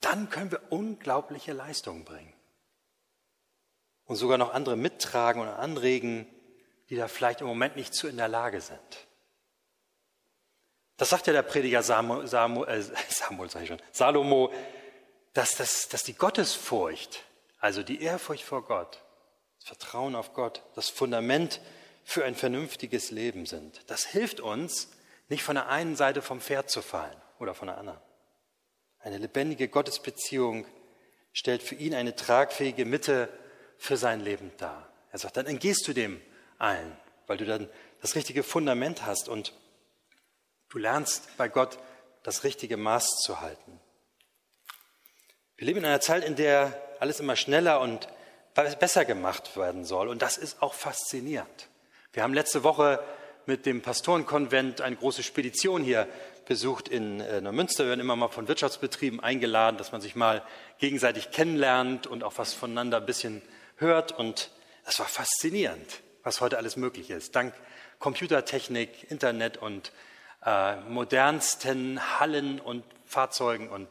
dann 0.00 0.30
können 0.30 0.50
wir 0.50 0.72
unglaubliche 0.72 1.52
Leistungen 1.52 2.04
bringen 2.04 2.32
und 4.04 4.16
sogar 4.16 4.38
noch 4.38 4.52
andere 4.52 4.76
mittragen 4.76 5.40
und 5.40 5.48
anregen, 5.48 6.26
die 6.90 6.96
da 6.96 7.08
vielleicht 7.08 7.40
im 7.40 7.46
Moment 7.46 7.76
nicht 7.76 7.94
zu 7.94 8.06
in 8.06 8.16
der 8.16 8.28
Lage 8.28 8.60
sind. 8.60 9.06
Das 10.96 11.10
sagt 11.10 11.26
ja 11.26 11.32
der 11.32 11.42
Prediger 11.42 11.82
Samuel, 11.82 12.26
Samuel, 12.26 12.68
äh, 12.68 12.82
Samuel 13.08 13.50
sag 13.50 13.62
ich 13.62 13.68
schon, 13.68 13.82
Salomo, 13.92 14.52
dass, 15.32 15.56
dass, 15.56 15.88
dass 15.88 16.04
die 16.04 16.14
Gottesfurcht, 16.14 17.24
also 17.58 17.82
die 17.82 18.02
Ehrfurcht 18.02 18.44
vor 18.44 18.64
Gott, 18.64 19.02
das 19.58 19.68
Vertrauen 19.68 20.14
auf 20.14 20.34
Gott, 20.34 20.62
das 20.74 20.90
Fundament 20.90 21.60
für 22.04 22.24
ein 22.24 22.34
vernünftiges 22.34 23.10
Leben 23.10 23.46
sind. 23.46 23.80
Das 23.88 24.04
hilft 24.04 24.40
uns, 24.40 24.90
nicht 25.28 25.42
von 25.42 25.54
der 25.54 25.68
einen 25.68 25.96
Seite 25.96 26.22
vom 26.22 26.40
Pferd 26.40 26.70
zu 26.70 26.82
fallen 26.82 27.16
oder 27.38 27.54
von 27.54 27.68
der 27.68 27.78
anderen. 27.78 28.00
Eine 29.00 29.18
lebendige 29.18 29.68
Gottesbeziehung 29.68 30.66
stellt 31.32 31.62
für 31.62 31.74
ihn 31.74 31.94
eine 31.94 32.14
tragfähige 32.14 32.84
Mitte 32.84 33.28
für 33.78 33.96
sein 33.96 34.20
Leben 34.20 34.52
dar. 34.58 34.88
Er 35.10 35.18
sagt, 35.18 35.36
dann 35.36 35.46
entgehst 35.46 35.86
du 35.88 35.92
dem 35.92 36.20
allen, 36.58 36.96
weil 37.26 37.38
du 37.38 37.44
dann 37.44 37.68
das 38.00 38.14
richtige 38.14 38.42
Fundament 38.42 39.04
hast 39.04 39.28
und 39.28 39.54
du 40.68 40.78
lernst 40.78 41.36
bei 41.36 41.48
Gott 41.48 41.78
das 42.22 42.44
richtige 42.44 42.76
Maß 42.76 43.20
zu 43.22 43.40
halten. 43.40 43.80
Wir 45.56 45.66
leben 45.66 45.80
in 45.80 45.84
einer 45.84 46.00
Zeit, 46.00 46.24
in 46.24 46.36
der 46.36 46.80
alles 47.00 47.20
immer 47.20 47.36
schneller 47.36 47.80
und 47.80 48.08
besser 48.54 49.04
gemacht 49.04 49.56
werden 49.56 49.84
soll. 49.84 50.08
Und 50.08 50.22
das 50.22 50.36
ist 50.36 50.62
auch 50.62 50.74
faszinierend. 50.74 51.68
Wir 52.12 52.22
haben 52.22 52.34
letzte 52.34 52.62
Woche 52.62 53.02
mit 53.46 53.66
dem 53.66 53.82
Pastorenkonvent 53.82 54.80
eine 54.80 54.96
große 54.96 55.22
Spedition 55.22 55.82
hier 55.82 56.08
besucht 56.46 56.88
in 56.88 57.20
äh, 57.20 57.40
Neumünster. 57.40 57.84
Wir 57.84 57.90
werden 57.90 58.00
immer 58.00 58.16
mal 58.16 58.28
von 58.28 58.48
Wirtschaftsbetrieben 58.48 59.20
eingeladen, 59.20 59.76
dass 59.76 59.92
man 59.92 60.00
sich 60.00 60.14
mal 60.14 60.42
gegenseitig 60.78 61.30
kennenlernt 61.30 62.06
und 62.06 62.22
auch 62.22 62.34
was 62.36 62.54
voneinander 62.54 62.98
ein 62.98 63.06
bisschen 63.06 63.42
hört. 63.76 64.12
Und 64.12 64.50
das 64.84 64.98
war 64.98 65.06
faszinierend, 65.06 66.00
was 66.22 66.40
heute 66.40 66.58
alles 66.58 66.76
möglich 66.76 67.10
ist. 67.10 67.34
Dank 67.34 67.54
Computertechnik, 67.98 69.10
Internet 69.10 69.56
und 69.56 69.92
äh, 70.44 70.76
modernsten 70.88 72.20
Hallen 72.20 72.60
und 72.60 72.84
Fahrzeugen. 73.04 73.68
Und 73.68 73.88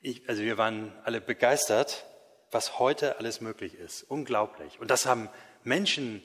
ich, 0.00 0.28
also 0.28 0.42
wir 0.42 0.58
waren 0.58 0.92
alle 1.04 1.20
begeistert, 1.20 2.04
was 2.50 2.78
heute 2.78 3.18
alles 3.18 3.40
möglich 3.40 3.74
ist. 3.74 4.02
Unglaublich. 4.02 4.80
Und 4.80 4.90
das 4.90 5.06
haben 5.06 5.28
Menschen 5.64 6.22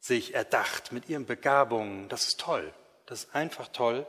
sich 0.00 0.34
erdacht 0.34 0.92
mit 0.92 1.08
ihren 1.08 1.26
Begabungen. 1.26 2.08
Das 2.08 2.24
ist 2.24 2.40
toll. 2.40 2.72
Das 3.06 3.24
ist 3.24 3.34
einfach 3.34 3.68
toll. 3.68 4.06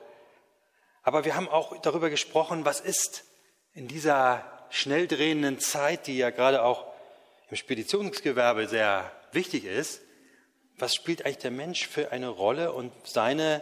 Aber 1.04 1.26
wir 1.26 1.36
haben 1.36 1.50
auch 1.50 1.80
darüber 1.82 2.10
gesprochen, 2.10 2.66
was 2.66 2.80
ist 2.80 3.26
in 3.74 3.88
dieser 3.88 4.44
schnell 4.70 5.08
drehenden 5.08 5.60
Zeit, 5.60 6.08
die 6.08 6.18
ja 6.18 6.30
gerade 6.30 6.64
auch 6.64 6.86
im 7.50 7.58
Speditionsgewerbe 7.58 8.68
sehr 8.68 9.12
wichtig 9.32 9.66
ist, 9.66 10.02
was 10.78 10.96
spielt 10.96 11.26
eigentlich 11.26 11.38
der 11.40 11.52
Mensch 11.52 11.88
für 11.88 12.12
eine 12.12 12.30
Rolle 12.30 12.72
und 12.72 12.92
seine 13.06 13.62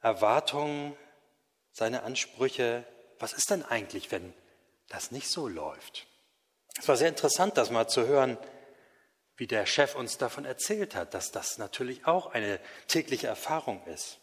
Erwartungen, 0.00 0.96
seine 1.72 2.02
Ansprüche, 2.02 2.84
was 3.18 3.32
ist 3.32 3.50
denn 3.50 3.64
eigentlich, 3.64 4.10
wenn 4.10 4.32
das 4.88 5.10
nicht 5.10 5.28
so 5.28 5.48
läuft? 5.48 6.06
Es 6.78 6.88
war 6.88 6.96
sehr 6.96 7.08
interessant, 7.08 7.56
das 7.56 7.70
mal 7.70 7.88
zu 7.88 8.06
hören, 8.06 8.38
wie 9.36 9.46
der 9.46 9.66
Chef 9.66 9.94
uns 9.94 10.18
davon 10.18 10.44
erzählt 10.44 10.94
hat, 10.94 11.14
dass 11.14 11.30
das 11.30 11.58
natürlich 11.58 12.06
auch 12.06 12.26
eine 12.32 12.60
tägliche 12.88 13.28
Erfahrung 13.28 13.84
ist. 13.86 14.18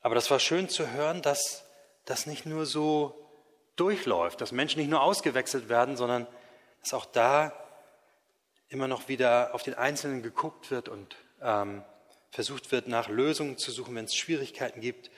Aber 0.00 0.14
das 0.14 0.30
war 0.30 0.38
schön 0.38 0.68
zu 0.68 0.90
hören, 0.90 1.22
dass 1.22 1.64
das 2.04 2.26
nicht 2.26 2.44
nur 2.44 2.66
so 2.66 3.20
durchläuft, 3.76 4.40
dass 4.40 4.52
Menschen 4.52 4.80
nicht 4.80 4.90
nur 4.90 5.02
ausgewechselt 5.02 5.68
werden, 5.68 5.96
sondern 5.96 6.26
dass 6.80 6.94
auch 6.94 7.06
da 7.06 7.52
immer 8.68 8.88
noch 8.88 9.08
wieder 9.08 9.54
auf 9.54 9.62
den 9.62 9.74
Einzelnen 9.74 10.22
geguckt 10.22 10.70
wird 10.70 10.88
und 10.88 11.16
ähm, 11.40 11.84
versucht 12.34 12.72
wird, 12.72 12.88
nach 12.88 13.08
Lösungen 13.08 13.58
zu 13.58 13.70
suchen, 13.70 13.94
wenn 13.94 14.06
es 14.06 14.16
Schwierigkeiten 14.16 14.80
gibt. 14.80 15.12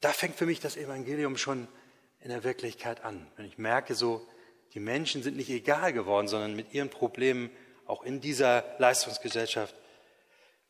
Da 0.00 0.08
fängt 0.08 0.36
für 0.36 0.46
mich 0.46 0.58
das 0.58 0.78
Evangelium 0.78 1.36
schon 1.36 1.68
in 2.20 2.30
der 2.30 2.44
Wirklichkeit 2.44 3.04
an. 3.04 3.30
Wenn 3.36 3.44
ich 3.44 3.58
merke, 3.58 3.94
so, 3.94 4.26
die 4.72 4.80
Menschen 4.80 5.22
sind 5.22 5.36
nicht 5.36 5.50
egal 5.50 5.92
geworden, 5.92 6.28
sondern 6.28 6.56
mit 6.56 6.72
ihren 6.72 6.88
Problemen, 6.88 7.50
auch 7.84 8.02
in 8.02 8.22
dieser 8.22 8.64
Leistungsgesellschaft, 8.78 9.74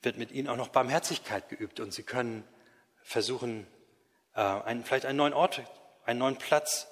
wird 0.02 0.18
mit 0.18 0.32
ihnen 0.32 0.48
auch 0.48 0.56
noch 0.56 0.68
Barmherzigkeit 0.68 1.48
geübt 1.48 1.78
und 1.78 1.94
sie 1.94 2.02
können 2.02 2.42
versuchen, 3.04 3.68
äh, 4.34 4.40
einen, 4.40 4.84
vielleicht 4.84 5.06
einen 5.06 5.18
neuen 5.18 5.34
Ort, 5.34 5.62
einen 6.04 6.18
neuen 6.18 6.36
Platz, 6.36 6.88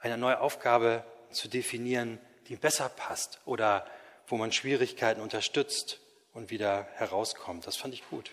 eine 0.00 0.18
neue 0.18 0.40
Aufgabe 0.40 1.04
zu 1.30 1.46
definieren, 1.46 2.18
die 2.48 2.56
besser 2.56 2.88
passt 2.88 3.40
oder 3.44 3.86
wo 4.26 4.36
man 4.36 4.50
Schwierigkeiten 4.50 5.20
unterstützt 5.20 6.00
und 6.32 6.50
wieder 6.50 6.86
herauskommt. 6.94 7.66
Das 7.66 7.76
fand 7.76 7.94
ich 7.94 8.08
gut. 8.08 8.30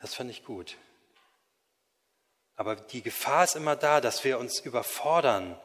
Das 0.00 0.14
fand 0.14 0.30
ich 0.30 0.44
gut. 0.44 0.76
Aber 2.56 2.76
die 2.76 3.02
Gefahr 3.02 3.44
ist 3.44 3.56
immer 3.56 3.76
da, 3.76 4.00
dass 4.00 4.24
wir 4.24 4.38
uns 4.38 4.60
überfordern 4.60 5.58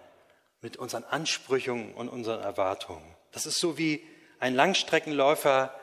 mit 0.62 0.78
unseren 0.78 1.04
Ansprüchen 1.04 1.94
und 1.94 2.10
unseren 2.10 2.42
Erwartungen. 2.42 3.16
Das 3.32 3.46
ist 3.46 3.60
so 3.60 3.78
wie 3.78 4.06
ein 4.40 4.56
Langstreckenläufer, 4.56 5.78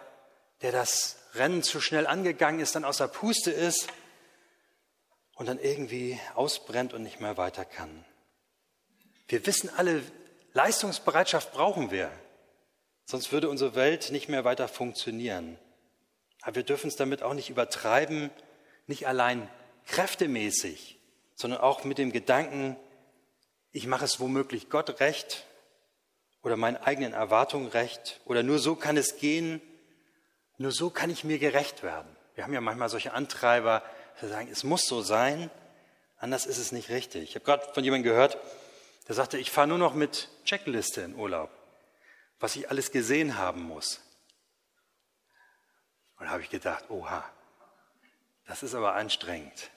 der 0.62 0.72
das 0.72 1.18
Rennen 1.34 1.62
zu 1.62 1.80
schnell 1.80 2.06
angegangen 2.06 2.60
ist, 2.60 2.74
dann 2.74 2.84
außer 2.84 3.08
Puste 3.08 3.50
ist 3.50 3.88
und 5.34 5.46
dann 5.46 5.58
irgendwie 5.58 6.20
ausbrennt 6.34 6.92
und 6.92 7.02
nicht 7.02 7.20
mehr 7.20 7.36
weiter 7.36 7.64
kann. 7.64 8.04
Wir 9.28 9.46
wissen 9.46 9.70
alle, 9.76 10.02
Leistungsbereitschaft 10.52 11.52
brauchen 11.52 11.90
wir, 11.90 12.10
sonst 13.12 13.30
würde 13.30 13.48
unsere 13.48 13.76
Welt 13.76 14.10
nicht 14.10 14.28
mehr 14.28 14.44
weiter 14.44 14.66
funktionieren. 14.66 15.58
Aber 16.40 16.56
wir 16.56 16.62
dürfen 16.64 16.88
es 16.88 16.96
damit 16.96 17.22
auch 17.22 17.34
nicht 17.34 17.48
übertreiben, 17.48 18.30
nicht 18.88 19.06
allein 19.06 19.48
kräftemäßig, 19.86 20.98
sondern 21.36 21.60
auch 21.60 21.84
mit 21.84 21.98
dem 21.98 22.10
Gedanken, 22.10 22.76
ich 23.70 23.86
mache 23.86 24.04
es 24.04 24.18
womöglich 24.18 24.68
Gott 24.68 24.98
recht 25.00 25.46
oder 26.42 26.56
meinen 26.56 26.76
eigenen 26.76 27.12
Erwartungen 27.12 27.68
recht 27.68 28.20
oder 28.24 28.42
nur 28.42 28.58
so 28.58 28.74
kann 28.74 28.96
es 28.96 29.16
gehen, 29.16 29.62
nur 30.58 30.72
so 30.72 30.90
kann 30.90 31.08
ich 31.08 31.22
mir 31.22 31.38
gerecht 31.38 31.84
werden. 31.84 32.08
Wir 32.34 32.42
haben 32.42 32.52
ja 32.52 32.60
manchmal 32.60 32.88
solche 32.88 33.12
Antreiber, 33.12 33.82
die 34.20 34.26
sagen, 34.26 34.48
es 34.50 34.64
muss 34.64 34.86
so 34.86 35.00
sein, 35.00 35.50
Anders 36.22 36.46
ist 36.46 36.58
es 36.58 36.70
nicht 36.70 36.88
richtig. 36.88 37.24
Ich 37.24 37.34
habe 37.34 37.44
gerade 37.44 37.66
von 37.74 37.82
jemandem 37.82 38.12
gehört, 38.12 38.38
der 39.08 39.16
sagte, 39.16 39.38
ich 39.38 39.50
fahre 39.50 39.66
nur 39.66 39.78
noch 39.78 39.92
mit 39.92 40.28
Checkliste 40.44 41.00
in 41.00 41.16
Urlaub, 41.16 41.50
was 42.42 42.56
ich 42.56 42.68
alles 42.68 42.90
gesehen 42.90 43.38
haben 43.38 43.62
muss. 43.62 44.00
Und 46.18 46.26
da 46.26 46.32
habe 46.32 46.42
ich 46.42 46.50
gedacht, 46.50 46.90
oha, 46.90 47.24
das 48.46 48.64
ist 48.64 48.74
aber 48.74 48.96
anstrengend. 48.96 49.70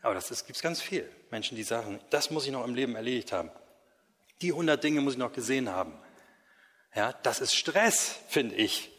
Aber 0.00 0.14
das 0.14 0.28
gibt 0.46 0.54
es 0.54 0.62
ganz 0.62 0.80
viel. 0.80 1.10
Menschen, 1.32 1.56
die 1.56 1.64
sagen, 1.64 1.98
das 2.10 2.30
muss 2.30 2.46
ich 2.46 2.52
noch 2.52 2.64
im 2.64 2.76
Leben 2.76 2.94
erledigt 2.94 3.32
haben. 3.32 3.50
Die 4.42 4.52
100 4.52 4.82
Dinge 4.82 5.00
muss 5.00 5.14
ich 5.14 5.18
noch 5.18 5.32
gesehen 5.32 5.68
haben. 5.68 5.92
Ja, 6.94 7.12
das 7.24 7.40
ist 7.40 7.56
Stress, 7.56 8.20
finde 8.28 8.54
ich. 8.54 8.92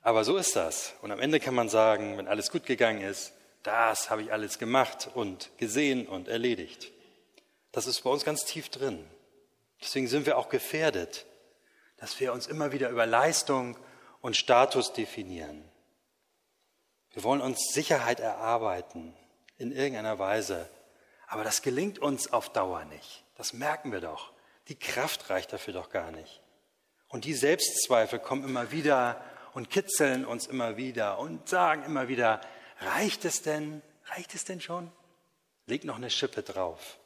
Aber 0.00 0.24
so 0.24 0.36
ist 0.38 0.56
das. 0.56 0.94
Und 1.00 1.12
am 1.12 1.20
Ende 1.20 1.38
kann 1.38 1.54
man 1.54 1.68
sagen, 1.68 2.18
wenn 2.18 2.26
alles 2.26 2.50
gut 2.50 2.66
gegangen 2.66 3.02
ist, 3.02 3.32
das 3.62 4.10
habe 4.10 4.22
ich 4.22 4.32
alles 4.32 4.58
gemacht 4.58 5.10
und 5.14 5.56
gesehen 5.58 6.08
und 6.08 6.26
erledigt. 6.26 6.90
Das 7.70 7.86
ist 7.86 8.00
bei 8.00 8.10
uns 8.10 8.24
ganz 8.24 8.44
tief 8.46 8.68
drin. 8.68 9.08
Deswegen 9.80 10.08
sind 10.08 10.26
wir 10.26 10.36
auch 10.38 10.48
gefährdet, 10.48 11.24
dass 12.02 12.18
wir 12.18 12.32
uns 12.32 12.48
immer 12.48 12.72
wieder 12.72 12.88
über 12.88 13.06
Leistung 13.06 13.78
und 14.22 14.36
Status 14.36 14.92
definieren. 14.92 15.62
Wir 17.12 17.22
wollen 17.22 17.40
uns 17.40 17.72
Sicherheit 17.72 18.18
erarbeiten 18.18 19.14
in 19.56 19.70
irgendeiner 19.70 20.18
Weise. 20.18 20.68
Aber 21.28 21.44
das 21.44 21.62
gelingt 21.62 22.00
uns 22.00 22.32
auf 22.32 22.52
Dauer 22.52 22.84
nicht. 22.86 23.22
Das 23.36 23.52
merken 23.52 23.92
wir 23.92 24.00
doch. 24.00 24.32
Die 24.66 24.76
Kraft 24.76 25.30
reicht 25.30 25.52
dafür 25.52 25.74
doch 25.74 25.90
gar 25.90 26.10
nicht. 26.10 26.42
Und 27.06 27.24
die 27.24 27.34
Selbstzweifel 27.34 28.18
kommen 28.18 28.42
immer 28.42 28.72
wieder 28.72 29.22
und 29.54 29.70
kitzeln 29.70 30.24
uns 30.24 30.48
immer 30.48 30.76
wieder 30.76 31.20
und 31.20 31.48
sagen 31.48 31.84
immer 31.84 32.08
wieder, 32.08 32.40
reicht 32.80 33.24
es 33.24 33.42
denn? 33.42 33.80
Reicht 34.06 34.34
es 34.34 34.44
denn 34.44 34.60
schon? 34.60 34.90
Leg 35.66 35.84
noch 35.84 35.98
eine 35.98 36.10
Schippe 36.10 36.42
drauf. 36.42 36.98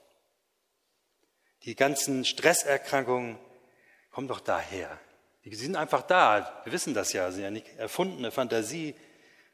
Die 1.65 1.77
ganzen 1.77 2.25
Stresserkrankungen 2.25 3.39
kommen 4.17 4.29
doch 4.29 4.41
daher. 4.41 4.99
Die 5.45 5.55
sind 5.55 5.77
einfach 5.77 6.01
da. 6.01 6.63
Wir 6.65 6.73
wissen 6.73 6.95
das 6.95 7.13
ja. 7.13 7.29
Sie 7.29 7.35
sind 7.35 7.45
ja 7.45 7.51
nicht 7.51 7.67
erfundene 7.77 8.31
Fantasie. 8.31 8.95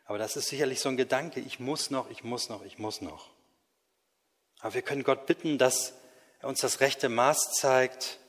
Aber 0.04 0.18
das 0.18 0.36
ist 0.36 0.46
sicherlich 0.46 0.78
so 0.78 0.88
ein 0.88 0.96
Gedanke. 0.96 1.40
Ich 1.40 1.58
muss 1.58 1.90
noch, 1.90 2.08
ich 2.10 2.22
muss 2.22 2.48
noch, 2.48 2.64
ich 2.64 2.78
muss 2.78 3.00
noch. 3.00 3.32
Aber 4.60 4.74
wir 4.74 4.82
können 4.82 5.02
Gott 5.02 5.26
bitten, 5.26 5.58
dass 5.58 5.94
er 6.38 6.48
uns 6.48 6.60
das 6.60 6.78
rechte 6.78 7.08
Maß 7.08 7.54
zeigt 7.54 8.20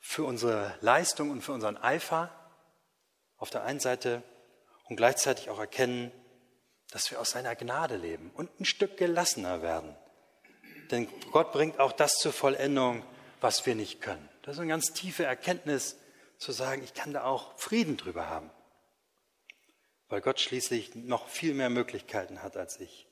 für 0.00 0.24
unsere 0.24 0.76
Leistung 0.82 1.30
und 1.30 1.40
für 1.40 1.52
unseren 1.52 1.78
Eifer 1.78 2.30
auf 3.38 3.48
der 3.48 3.62
einen 3.62 3.80
Seite 3.80 4.22
und 4.90 4.96
gleichzeitig 4.96 5.48
auch 5.48 5.58
erkennen, 5.58 6.12
dass 6.90 7.10
wir 7.10 7.22
aus 7.22 7.30
seiner 7.30 7.56
Gnade 7.56 7.96
leben 7.96 8.30
und 8.34 8.50
ein 8.60 8.66
Stück 8.66 8.98
gelassener 8.98 9.62
werden. 9.62 9.96
Denn 10.90 11.08
Gott 11.32 11.52
bringt 11.52 11.80
auch 11.80 11.92
das 11.92 12.16
zur 12.16 12.34
Vollendung, 12.34 13.02
was 13.40 13.64
wir 13.64 13.74
nicht 13.74 14.02
können. 14.02 14.28
Das 14.48 14.56
ist 14.56 14.60
eine 14.60 14.70
ganz 14.70 14.94
tiefe 14.94 15.26
Erkenntnis, 15.26 15.96
zu 16.38 16.52
sagen, 16.52 16.82
ich 16.82 16.94
kann 16.94 17.12
da 17.12 17.24
auch 17.24 17.58
Frieden 17.58 17.98
drüber 17.98 18.30
haben, 18.30 18.48
weil 20.08 20.22
Gott 20.22 20.40
schließlich 20.40 20.94
noch 20.94 21.28
viel 21.28 21.52
mehr 21.52 21.68
Möglichkeiten 21.68 22.42
hat 22.42 22.56
als 22.56 22.80
ich. 22.80 23.06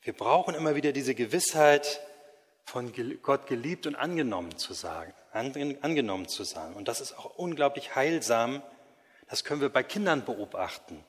Wir 0.00 0.14
brauchen 0.14 0.54
immer 0.54 0.74
wieder 0.74 0.92
diese 0.92 1.14
Gewissheit, 1.14 2.00
von 2.64 2.94
Gott 3.20 3.46
geliebt 3.46 3.86
und 3.86 3.94
angenommen 3.94 4.56
zu 4.56 4.72
sagen, 4.72 5.12
angenommen 5.32 6.28
zu 6.28 6.44
sein. 6.44 6.72
Und 6.72 6.88
das 6.88 7.02
ist 7.02 7.12
auch 7.12 7.34
unglaublich 7.36 7.94
heilsam. 7.94 8.62
Das 9.28 9.44
können 9.44 9.60
wir 9.60 9.68
bei 9.68 9.82
Kindern 9.82 10.24
beobachten. 10.24 11.04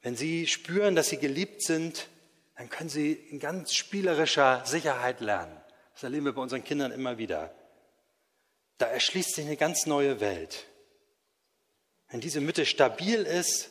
Wenn 0.00 0.16
sie 0.16 0.46
spüren, 0.46 0.96
dass 0.96 1.10
sie 1.10 1.18
geliebt 1.18 1.60
sind, 1.64 2.08
dann 2.56 2.70
können 2.70 2.88
sie 2.88 3.12
in 3.12 3.40
ganz 3.40 3.74
spielerischer 3.74 4.64
Sicherheit 4.64 5.20
lernen. 5.20 5.59
Das 6.00 6.04
erleben 6.04 6.24
wir 6.24 6.32
bei 6.32 6.40
unseren 6.40 6.64
Kindern 6.64 6.92
immer 6.92 7.18
wieder. 7.18 7.54
Da 8.78 8.86
erschließt 8.86 9.34
sich 9.34 9.44
eine 9.44 9.58
ganz 9.58 9.84
neue 9.84 10.18
Welt. 10.20 10.64
Wenn 12.08 12.22
diese 12.22 12.40
Mitte 12.40 12.64
stabil 12.64 13.20
ist, 13.20 13.68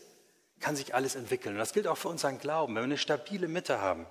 kann 0.59 0.75
sich 0.75 0.93
alles 0.93 1.15
entwickeln. 1.15 1.55
Und 1.55 1.59
das 1.59 1.73
gilt 1.73 1.87
auch 1.87 1.97
für 1.97 2.09
unseren 2.09 2.37
Glauben. 2.37 2.75
Wenn 2.75 2.83
wir 2.83 2.85
eine 2.85 2.99
stabile 2.99 3.47
Mitte 3.47 3.81
haben, 3.81 4.05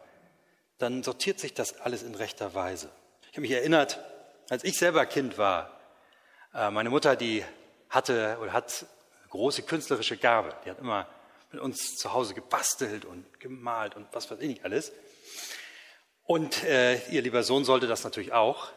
dann 0.78 1.04
sortiert 1.04 1.38
sich 1.38 1.54
das 1.54 1.78
alles 1.78 2.02
in 2.02 2.16
rechter 2.16 2.54
Weise. 2.54 2.90
Ich 3.30 3.36
habe 3.36 3.42
mich 3.42 3.52
erinnert, 3.52 4.00
als 4.50 4.64
ich 4.64 4.76
selber 4.76 5.06
Kind 5.06 5.38
war, 5.38 5.78
äh, 6.52 6.72
meine 6.72 6.90
Mutter, 6.90 7.14
die 7.14 7.44
hatte 7.88 8.36
oder 8.42 8.52
hat 8.52 8.84
große 9.30 9.62
künstlerische 9.62 10.16
Gabe. 10.16 10.56
Die 10.64 10.70
hat 10.70 10.80
immer 10.80 11.06
mit 11.52 11.60
uns 11.60 11.94
zu 11.94 12.12
Hause 12.12 12.34
gebastelt 12.34 13.04
und 13.04 13.38
gemalt 13.38 13.94
und 13.94 14.08
was 14.10 14.28
weiß 14.28 14.40
ich 14.40 14.48
nicht 14.48 14.64
alles. 14.64 14.90
Und 16.28 16.62
äh, 16.64 16.98
ihr 17.08 17.22
lieber 17.22 17.42
Sohn 17.42 17.64
sollte 17.64 17.86
das 17.86 18.04
natürlich 18.04 18.34
auch, 18.34 18.68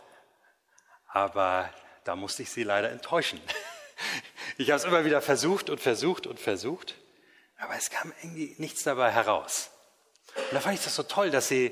aber 1.09 1.69
da 2.05 2.15
musste 2.15 2.43
ich 2.43 2.49
sie 2.49 2.63
leider 2.63 2.89
enttäuschen. 2.89 3.39
Ich 4.57 4.69
habe 4.69 4.77
es 4.77 4.83
immer 4.83 5.05
wieder 5.05 5.21
versucht 5.21 5.69
und 5.69 5.79
versucht 5.79 6.27
und 6.27 6.39
versucht, 6.39 6.95
aber 7.57 7.75
es 7.75 7.89
kam 7.89 8.11
irgendwie 8.21 8.55
nichts 8.57 8.83
dabei 8.83 9.11
heraus. 9.11 9.69
Und 10.35 10.53
da 10.53 10.59
fand 10.59 10.75
ich 10.75 10.83
das 10.83 10.95
so 10.95 11.03
toll, 11.03 11.29
dass 11.29 11.47
sie 11.47 11.71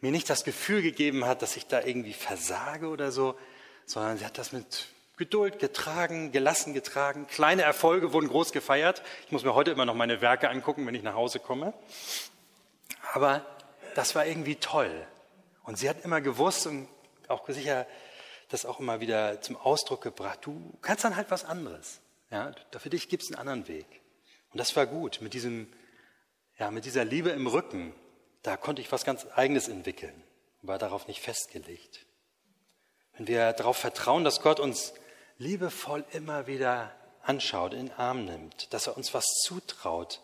mir 0.00 0.12
nicht 0.12 0.30
das 0.30 0.44
Gefühl 0.44 0.82
gegeben 0.82 1.24
hat, 1.24 1.42
dass 1.42 1.56
ich 1.56 1.66
da 1.66 1.82
irgendwie 1.82 2.12
versage 2.12 2.88
oder 2.88 3.10
so, 3.10 3.38
sondern 3.86 4.18
sie 4.18 4.24
hat 4.24 4.38
das 4.38 4.52
mit 4.52 4.88
Geduld 5.16 5.58
getragen, 5.58 6.30
gelassen 6.30 6.74
getragen. 6.74 7.26
Kleine 7.26 7.62
Erfolge 7.62 8.12
wurden 8.12 8.28
groß 8.28 8.52
gefeiert. 8.52 9.02
Ich 9.26 9.32
muss 9.32 9.44
mir 9.44 9.54
heute 9.54 9.70
immer 9.70 9.84
noch 9.84 9.94
meine 9.94 10.20
Werke 10.20 10.48
angucken, 10.48 10.86
wenn 10.86 10.94
ich 10.94 11.02
nach 11.02 11.14
Hause 11.14 11.38
komme. 11.40 11.74
Aber 13.14 13.44
das 13.94 14.14
war 14.14 14.26
irgendwie 14.26 14.56
toll. 14.56 15.06
Und 15.62 15.78
sie 15.78 15.88
hat 15.88 16.04
immer 16.04 16.20
gewusst 16.20 16.66
und 16.66 16.88
auch 17.28 17.48
sicher 17.48 17.86
das 18.48 18.66
auch 18.66 18.80
immer 18.80 19.00
wieder 19.00 19.40
zum 19.40 19.56
Ausdruck 19.56 20.02
gebracht. 20.02 20.40
Du 20.42 20.72
kannst 20.82 21.04
dann 21.04 21.16
halt 21.16 21.30
was 21.30 21.44
anderes. 21.44 22.00
Ja, 22.30 22.52
für 22.76 22.90
dich 22.90 23.08
gibt 23.08 23.22
es 23.22 23.30
einen 23.30 23.38
anderen 23.38 23.68
Weg. 23.68 23.86
Und 24.52 24.58
das 24.58 24.74
war 24.76 24.86
gut. 24.86 25.20
Mit 25.20 25.34
diesem, 25.34 25.72
ja, 26.58 26.70
mit 26.70 26.84
dieser 26.84 27.04
Liebe 27.04 27.30
im 27.30 27.46
Rücken, 27.46 27.94
da 28.42 28.56
konnte 28.56 28.82
ich 28.82 28.92
was 28.92 29.04
ganz 29.04 29.26
Eigenes 29.34 29.68
entwickeln. 29.68 30.22
War 30.62 30.78
darauf 30.78 31.08
nicht 31.08 31.20
festgelegt. 31.20 32.06
Wenn 33.16 33.26
wir 33.26 33.52
darauf 33.52 33.76
vertrauen, 33.76 34.24
dass 34.24 34.40
Gott 34.40 34.60
uns 34.60 34.94
liebevoll 35.38 36.04
immer 36.12 36.46
wieder 36.46 36.94
anschaut, 37.22 37.72
in 37.72 37.86
den 37.86 37.92
Arm 37.96 38.24
nimmt, 38.24 38.72
dass 38.72 38.86
er 38.86 38.96
uns 38.96 39.14
was 39.14 39.24
zutraut, 39.44 40.20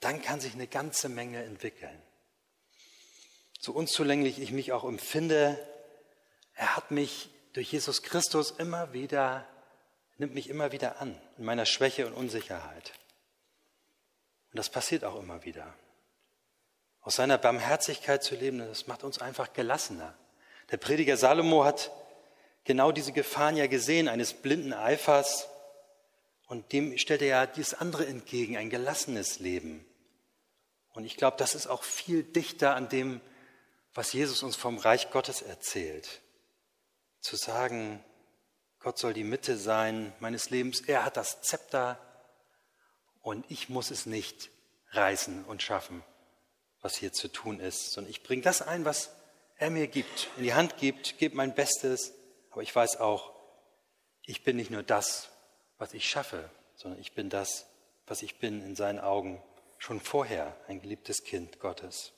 dann 0.00 0.22
kann 0.22 0.40
sich 0.40 0.54
eine 0.54 0.66
ganze 0.66 1.08
Menge 1.08 1.42
entwickeln. 1.42 2.02
So 3.66 3.72
unzulänglich 3.72 4.40
ich 4.40 4.52
mich 4.52 4.70
auch 4.70 4.84
empfinde, 4.84 5.58
er 6.54 6.76
hat 6.76 6.92
mich 6.92 7.30
durch 7.52 7.72
Jesus 7.72 8.04
Christus 8.04 8.52
immer 8.52 8.92
wieder, 8.92 9.44
nimmt 10.18 10.34
mich 10.34 10.48
immer 10.48 10.70
wieder 10.70 11.00
an, 11.00 11.20
in 11.36 11.44
meiner 11.44 11.66
Schwäche 11.66 12.06
und 12.06 12.12
Unsicherheit. 12.12 12.92
Und 14.52 14.58
das 14.58 14.70
passiert 14.70 15.02
auch 15.02 15.20
immer 15.20 15.44
wieder. 15.44 15.74
Aus 17.00 17.16
seiner 17.16 17.38
Barmherzigkeit 17.38 18.22
zu 18.22 18.36
leben, 18.36 18.60
das 18.60 18.86
macht 18.86 19.02
uns 19.02 19.18
einfach 19.18 19.52
gelassener. 19.52 20.16
Der 20.70 20.76
Prediger 20.76 21.16
Salomo 21.16 21.64
hat 21.64 21.90
genau 22.62 22.92
diese 22.92 23.10
Gefahren 23.10 23.56
ja 23.56 23.66
gesehen, 23.66 24.06
eines 24.06 24.32
blinden 24.32 24.74
Eifers. 24.74 25.48
Und 26.46 26.72
dem 26.72 26.96
stellt 26.98 27.20
er 27.22 27.28
ja 27.28 27.46
dieses 27.46 27.74
andere 27.74 28.06
entgegen, 28.06 28.56
ein 28.56 28.70
gelassenes 28.70 29.40
Leben. 29.40 29.84
Und 30.92 31.04
ich 31.04 31.16
glaube, 31.16 31.36
das 31.36 31.56
ist 31.56 31.66
auch 31.66 31.82
viel 31.82 32.22
dichter 32.22 32.76
an 32.76 32.88
dem, 32.88 33.20
was 33.96 34.12
Jesus 34.12 34.42
uns 34.42 34.56
vom 34.56 34.78
Reich 34.78 35.10
Gottes 35.10 35.42
erzählt. 35.42 36.22
Zu 37.20 37.36
sagen, 37.36 38.04
Gott 38.78 38.98
soll 38.98 39.14
die 39.14 39.24
Mitte 39.24 39.56
sein 39.56 40.12
meines 40.20 40.50
Lebens. 40.50 40.80
Er 40.82 41.04
hat 41.04 41.16
das 41.16 41.42
Zepter 41.42 41.98
und 43.22 43.44
ich 43.48 43.68
muss 43.68 43.90
es 43.90 44.06
nicht 44.06 44.50
reißen 44.90 45.44
und 45.44 45.62
schaffen, 45.62 46.04
was 46.80 46.94
hier 46.94 47.12
zu 47.12 47.26
tun 47.28 47.58
ist, 47.58 47.92
sondern 47.92 48.10
ich 48.10 48.22
bringe 48.22 48.42
das 48.42 48.62
ein, 48.62 48.84
was 48.84 49.10
er 49.56 49.70
mir 49.70 49.88
gibt, 49.88 50.28
in 50.36 50.44
die 50.44 50.54
Hand 50.54 50.76
gibt, 50.76 51.18
gebe 51.18 51.34
mein 51.34 51.54
Bestes 51.54 52.12
aber 52.56 52.62
ich 52.62 52.74
weiß 52.74 53.00
auch, 53.00 53.34
ich 54.24 54.42
bin 54.42 54.56
nicht 54.56 54.70
nur 54.70 54.82
das, 54.82 55.28
was 55.76 55.92
ich 55.92 56.08
schaffe, 56.08 56.48
sondern 56.74 56.98
ich 56.98 57.12
bin 57.12 57.28
das, 57.28 57.66
was 58.06 58.22
ich 58.22 58.38
bin 58.38 58.64
in 58.64 58.74
seinen 58.74 58.98
Augen 58.98 59.42
schon 59.76 60.00
vorher, 60.00 60.56
ein 60.66 60.80
geliebtes 60.80 61.22
Kind 61.22 61.60
Gottes. 61.60 62.14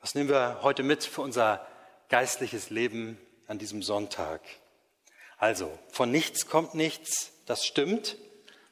Was 0.00 0.14
nehmen 0.14 0.30
wir 0.30 0.60
heute 0.62 0.82
mit 0.82 1.04
für 1.04 1.20
unser 1.20 1.66
geistliches 2.08 2.70
Leben 2.70 3.18
an 3.46 3.58
diesem 3.58 3.82
Sonntag? 3.82 4.40
Also, 5.36 5.78
von 5.92 6.10
nichts 6.10 6.46
kommt 6.46 6.74
nichts, 6.74 7.32
das 7.44 7.66
stimmt. 7.66 8.16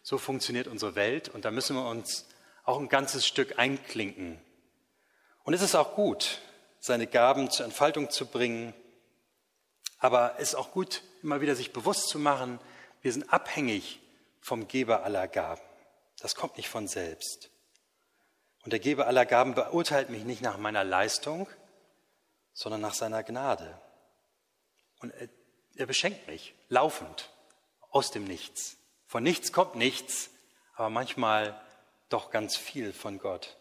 So 0.03 0.17
funktioniert 0.17 0.69
unsere 0.69 0.95
Welt 0.95 1.29
und 1.29 1.45
da 1.45 1.51
müssen 1.51 1.77
wir 1.77 1.87
uns 1.87 2.27
auch 2.65 2.81
ein 2.81 2.89
ganzes 2.89 3.27
Stück 3.27 3.59
einklinken. 3.59 4.41
Und 5.45 5.53
es 5.53 5.61
ist 5.61 5.75
auch 5.75 5.95
gut, 5.95 6.41
seine 6.81 7.07
Gaben 7.07 7.51
zur 7.51 7.67
Entfaltung 7.67 8.09
zu 8.09 8.25
bringen. 8.25 8.73
Aber 9.99 10.37
es 10.37 10.51
ist 10.51 10.55
auch 10.55 10.71
gut, 10.71 11.03
immer 11.23 11.43
wieder 11.43 11.55
sich 11.55 11.75
bewusst 11.75 12.09
zu 12.09 12.19
machen, 12.19 12.59
wir 13.03 13.13
sind 13.13 13.31
abhängig 13.31 14.01
vom 14.41 14.67
Geber 14.67 15.05
aller 15.05 15.29
Gaben. 15.29 15.61
Das 16.21 16.35
kommt 16.35 16.57
nicht 16.57 16.71
von 16.71 16.89
selbst. 16.89 17.51
Und 18.69 18.73
der 18.73 18.81
Geber 18.81 19.07
aller 19.07 19.25
Gaben 19.25 19.55
beurteilt 19.55 20.11
mich 20.11 20.25
nicht 20.25 20.43
nach 20.43 20.59
meiner 20.59 20.85
Leistung, 20.85 21.49
sondern 22.53 22.83
nach 22.83 22.93
seiner 22.93 23.23
Gnade. 23.23 23.81
Und 25.01 25.09
er, 25.09 25.31
er 25.77 25.87
beschenkt 25.87 26.29
mich 26.29 26.55
laufend 26.69 27.31
aus 27.89 28.11
dem 28.11 28.25
Nichts. 28.25 28.77
Von 29.07 29.23
nichts 29.23 29.55
kommt 29.55 29.75
nichts, 29.77 30.29
aber 30.75 30.91
manchmal 30.91 31.59
doch 32.11 32.31
ganz 32.31 32.59
viel 32.59 32.93
von 32.93 33.19
Gott. 33.19 33.57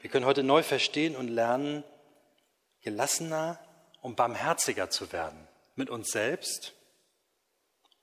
Wir 0.00 0.08
können 0.08 0.24
heute 0.24 0.44
neu 0.44 0.62
verstehen 0.62 1.16
und 1.16 1.26
lernen, 1.26 1.82
gelassener 2.82 3.58
und 4.02 4.14
barmherziger 4.14 4.88
zu 4.88 5.10
werden 5.10 5.48
mit 5.74 5.90
uns 5.90 6.12
selbst 6.12 6.74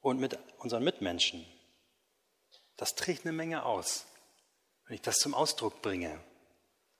und 0.02 0.20
mit 0.20 0.38
unseren 0.58 0.84
Mitmenschen. 0.84 1.46
Das 2.76 2.96
trägt 2.96 3.26
eine 3.26 3.32
Menge 3.32 3.64
aus, 3.64 4.06
wenn 4.92 4.96
ich 4.96 5.04
das 5.04 5.20
zum 5.20 5.34
Ausdruck 5.34 5.82
bringe. 5.82 6.22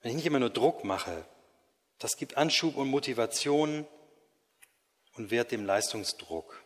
Wenn 0.00 0.12
ich 0.12 0.16
nicht 0.16 0.26
immer 0.26 0.38
nur 0.38 0.48
Druck 0.48 0.82
mache, 0.82 1.26
das 1.98 2.16
gibt 2.16 2.38
Anschub 2.38 2.76
und 2.76 2.88
Motivation 2.88 3.86
und 5.12 5.30
wehrt 5.30 5.52
dem 5.52 5.66
Leistungsdruck. 5.66 6.64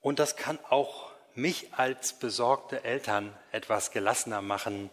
Und 0.00 0.18
das 0.18 0.36
kann 0.36 0.58
auch 0.70 1.12
mich 1.34 1.74
als 1.74 2.18
besorgte 2.18 2.82
Eltern 2.82 3.38
etwas 3.52 3.90
gelassener 3.90 4.40
machen, 4.40 4.88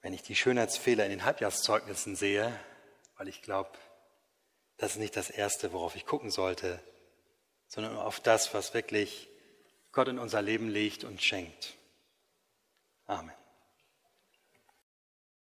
wenn 0.00 0.14
ich 0.14 0.22
die 0.22 0.36
Schönheitsfehler 0.36 1.04
in 1.04 1.10
den 1.10 1.24
Halbjahrszeugnissen 1.26 2.16
sehe, 2.16 2.58
weil 3.18 3.28
ich 3.28 3.42
glaube, 3.42 3.72
das 4.78 4.92
ist 4.92 4.98
nicht 5.00 5.18
das 5.18 5.28
Erste, 5.28 5.74
worauf 5.74 5.94
ich 5.96 6.06
gucken 6.06 6.30
sollte, 6.30 6.82
sondern 7.68 7.98
auf 7.98 8.20
das, 8.20 8.54
was 8.54 8.72
wirklich 8.72 9.28
Gott 9.92 10.08
in 10.08 10.18
unser 10.18 10.40
Leben 10.40 10.70
legt 10.70 11.04
und 11.04 11.22
schenkt. 11.22 11.75
Amen. 13.08 13.45